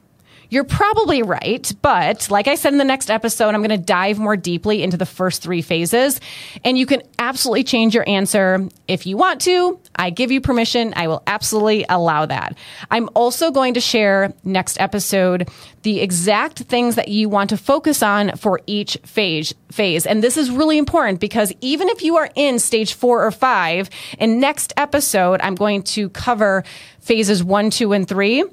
You're 0.51 0.65
probably 0.65 1.23
right, 1.23 1.73
but 1.81 2.29
like 2.29 2.49
I 2.49 2.57
said 2.57 2.73
in 2.73 2.79
the 2.79 2.85
next 2.85 3.09
episode, 3.09 3.55
I'm 3.55 3.61
going 3.61 3.71
to 3.71 3.79
dive 3.79 4.19
more 4.19 4.37
deeply 4.37 4.83
into 4.83 4.97
the 4.97 5.07
first 5.07 5.43
three 5.43 5.63
phases. 5.63 6.21
And 6.65 6.77
you 6.77 6.87
can 6.87 7.03
absolutely 7.21 7.63
change 7.63 7.95
your 7.95 8.07
answer 8.09 8.69
if 8.89 9.07
you 9.07 9.17
want 9.17 9.41
to. 9.43 9.79
I 9.95 10.11
give 10.11 10.33
you 10.33 10.41
permission. 10.41 10.93
I 10.97 11.07
will 11.07 11.23
absolutely 11.29 11.87
allow 11.89 12.27
that. 12.27 12.59
I'm 12.91 13.09
also 13.15 13.53
going 13.53 13.75
to 13.75 13.81
share 13.81 14.35
next 14.43 14.81
episode 14.81 15.49
the 15.83 16.01
exact 16.01 16.59
things 16.59 16.97
that 16.97 17.07
you 17.07 17.29
want 17.29 17.51
to 17.51 17.57
focus 17.57 18.03
on 18.03 18.37
for 18.37 18.61
each 18.67 18.99
phase 19.05 19.55
phase. 19.71 20.05
And 20.05 20.23
this 20.23 20.37
is 20.37 20.51
really 20.51 20.79
important 20.79 21.21
because 21.21 21.53
even 21.61 21.89
if 21.89 22.03
you 22.03 22.17
are 22.17 22.29
in 22.35 22.59
stage 22.59 22.95
four 22.95 23.25
or 23.25 23.31
five, 23.31 23.89
in 24.19 24.41
next 24.41 24.73
episode, 24.77 25.41
I'm 25.43 25.55
going 25.55 25.85
to 25.85 26.09
cover 26.11 26.65
phases 26.99 27.45
one, 27.45 27.71
two, 27.71 27.93
and 27.93 28.07
three 28.07 28.45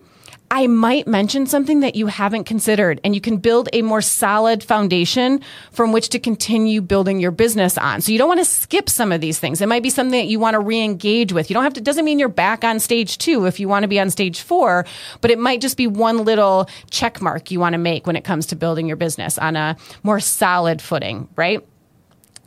I 0.50 0.68
might 0.68 1.08
mention 1.08 1.46
something 1.46 1.82
that 1.82 1.96
you 1.96 2.08
haven't 2.08 2.46
considered 2.46 3.02
and 3.04 3.14
you 3.14 3.20
can 3.20 3.38
build 3.38 3.68
a 3.74 3.82
more 3.82 4.02
solid 4.02 4.64
foundation 4.64 5.42
from 5.72 5.92
which 5.92 6.10
to 6.10 6.20
continue 6.20 6.82
building 6.82 7.20
your 7.20 7.32
business 7.32 7.78
on. 7.78 8.00
So 8.02 8.14
you 8.14 8.18
don't 8.18 8.30
want 8.30 8.40
to 8.40 8.46
skip 8.46 8.90
some 8.90 9.12
of 9.12 9.20
these 9.20 9.40
things. 9.40 9.60
It 9.60 9.68
might 9.68 9.84
be 9.84 9.90
something 9.90 10.18
that 10.18 10.28
you 10.28 10.40
want 10.40 10.54
to 10.54 10.60
re-engage 10.60 11.34
with. 11.34 11.50
You 11.50 11.54
don't 11.54 11.64
have 11.64 11.74
to, 11.74 11.82
doesn't 11.82 12.06
mean 12.06 12.18
you're 12.18 12.30
back 12.30 12.64
on 12.64 12.80
stage 12.80 13.18
two 13.18 13.46
if 13.46 13.60
you 13.60 13.68
want 13.68 13.84
to 13.84 13.90
be 13.90 14.00
on 14.00 14.10
stage 14.10 14.40
four, 14.40 14.86
but 15.20 15.32
it 15.32 15.38
might 15.38 15.60
just 15.60 15.76
be 15.76 15.86
one 15.86 16.24
little 16.24 16.70
check 16.92 17.22
mark 17.22 17.52
you 17.52 17.60
want 17.60 17.74
to 17.74 17.80
make 17.80 18.08
when 18.08 18.16
it 18.16 18.24
comes 18.24 18.46
to 18.48 18.56
building 18.56 18.88
your 18.88 18.98
business 18.98 19.38
on 19.38 19.58
a 19.58 19.76
more 20.04 20.20
solid 20.22 20.82
footing, 20.82 21.28
right? 21.36 21.66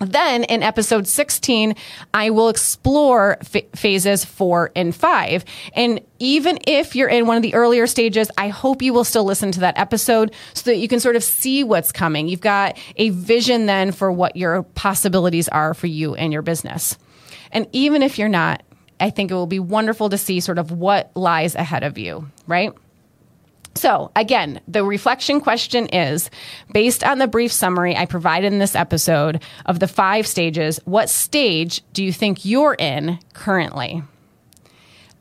Then 0.00 0.44
in 0.44 0.62
episode 0.62 1.06
16, 1.06 1.74
I 2.14 2.30
will 2.30 2.48
explore 2.48 3.36
f- 3.40 3.70
phases 3.74 4.24
four 4.24 4.70
and 4.74 4.96
five. 4.96 5.44
And 5.74 6.00
even 6.18 6.58
if 6.66 6.96
you're 6.96 7.08
in 7.08 7.26
one 7.26 7.36
of 7.36 7.42
the 7.42 7.54
earlier 7.54 7.86
stages, 7.86 8.30
I 8.38 8.48
hope 8.48 8.80
you 8.80 8.94
will 8.94 9.04
still 9.04 9.24
listen 9.24 9.52
to 9.52 9.60
that 9.60 9.78
episode 9.78 10.34
so 10.54 10.70
that 10.70 10.78
you 10.78 10.88
can 10.88 11.00
sort 11.00 11.16
of 11.16 11.22
see 11.22 11.62
what's 11.64 11.92
coming. 11.92 12.28
You've 12.28 12.40
got 12.40 12.78
a 12.96 13.10
vision 13.10 13.66
then 13.66 13.92
for 13.92 14.10
what 14.10 14.36
your 14.36 14.62
possibilities 14.62 15.48
are 15.48 15.74
for 15.74 15.86
you 15.86 16.14
and 16.14 16.32
your 16.32 16.42
business. 16.42 16.96
And 17.52 17.68
even 17.72 18.02
if 18.02 18.18
you're 18.18 18.28
not, 18.28 18.62
I 19.00 19.10
think 19.10 19.30
it 19.30 19.34
will 19.34 19.46
be 19.46 19.60
wonderful 19.60 20.08
to 20.08 20.18
see 20.18 20.40
sort 20.40 20.58
of 20.58 20.70
what 20.70 21.10
lies 21.14 21.54
ahead 21.54 21.82
of 21.82 21.98
you, 21.98 22.26
right? 22.46 22.72
So, 23.74 24.10
again, 24.16 24.60
the 24.66 24.84
reflection 24.84 25.40
question 25.40 25.86
is 25.86 26.28
based 26.72 27.04
on 27.04 27.18
the 27.18 27.28
brief 27.28 27.52
summary 27.52 27.96
I 27.96 28.06
provided 28.06 28.52
in 28.52 28.58
this 28.58 28.74
episode 28.74 29.42
of 29.66 29.78
the 29.78 29.88
five 29.88 30.26
stages, 30.26 30.80
what 30.84 31.08
stage 31.08 31.82
do 31.92 32.04
you 32.04 32.12
think 32.12 32.44
you're 32.44 32.74
in 32.74 33.18
currently? 33.32 34.02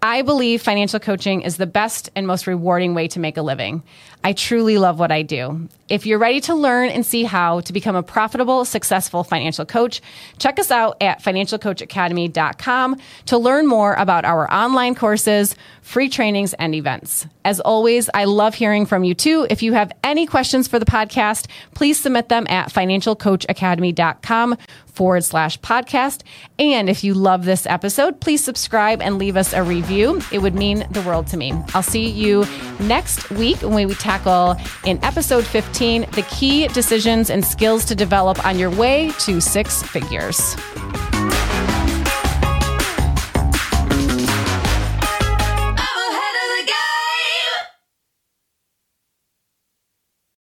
I 0.01 0.21
believe 0.21 0.62
financial 0.62 0.99
coaching 0.99 1.41
is 1.41 1.57
the 1.57 1.67
best 1.67 2.09
and 2.15 2.25
most 2.25 2.47
rewarding 2.47 2.93
way 2.93 3.09
to 3.09 3.19
make 3.19 3.35
a 3.35 3.41
living. 3.41 3.83
I 4.23 4.33
truly 4.33 4.77
love 4.77 4.97
what 4.97 5.12
I 5.12 5.23
do. 5.23 5.67
If 5.89 6.05
you're 6.05 6.19
ready 6.19 6.39
to 6.41 6.55
learn 6.55 6.89
and 6.89 7.05
see 7.05 7.23
how 7.23 7.62
to 7.62 7.73
become 7.73 7.95
a 7.95 8.03
profitable, 8.03 8.63
successful 8.63 9.23
financial 9.23 9.65
coach, 9.65 10.01
check 10.38 10.59
us 10.59 10.71
out 10.71 10.97
at 11.01 11.21
financialcoachacademy.com 11.21 12.97
to 13.25 13.38
learn 13.38 13.67
more 13.67 13.93
about 13.95 14.25
our 14.25 14.51
online 14.53 14.95
courses, 14.95 15.55
free 15.81 16.09
trainings, 16.09 16.53
and 16.53 16.75
events. 16.75 17.27
As 17.43 17.59
always, 17.59 18.09
I 18.13 18.25
love 18.25 18.55
hearing 18.55 18.85
from 18.85 19.03
you 19.03 19.13
too. 19.13 19.47
If 19.49 19.63
you 19.63 19.73
have 19.73 19.91
any 20.03 20.25
questions 20.25 20.67
for 20.67 20.79
the 20.79 20.85
podcast, 20.85 21.47
please 21.73 21.99
submit 21.99 22.29
them 22.29 22.45
at 22.49 22.71
financialcoachacademy.com 22.71 24.57
forward 24.99 25.23
slash 25.23 25.57
podcast. 25.62 26.23
And 26.59 26.89
if 26.89 27.05
you 27.05 27.13
love 27.13 27.45
this 27.45 27.65
episode, 27.65 28.19
please 28.19 28.43
subscribe 28.43 29.01
and 29.01 29.17
leave 29.17 29.38
us 29.38 29.53
a 29.53 29.63
review. 29.63 30.21
It 30.29 30.39
would 30.39 30.55
mean 30.55 30.85
the 30.91 31.01
world 31.03 31.27
to 31.27 31.38
me. 31.38 31.53
I'll 31.73 31.81
see 31.81 32.09
you 32.09 32.45
next 32.81 33.29
week 33.31 33.62
when 33.62 33.88
we 33.88 33.93
tackle 33.93 34.57
in 34.83 35.01
episode 35.01 35.45
15 35.45 36.01
the 36.12 36.23
key 36.23 36.67
decisions 36.67 37.29
and 37.29 37.45
skills 37.45 37.85
to 37.85 37.95
develop 37.95 38.45
on 38.45 38.59
your 38.59 38.71
way 38.71 39.13
to 39.19 39.39
six 39.39 39.81
figures. 39.83 40.57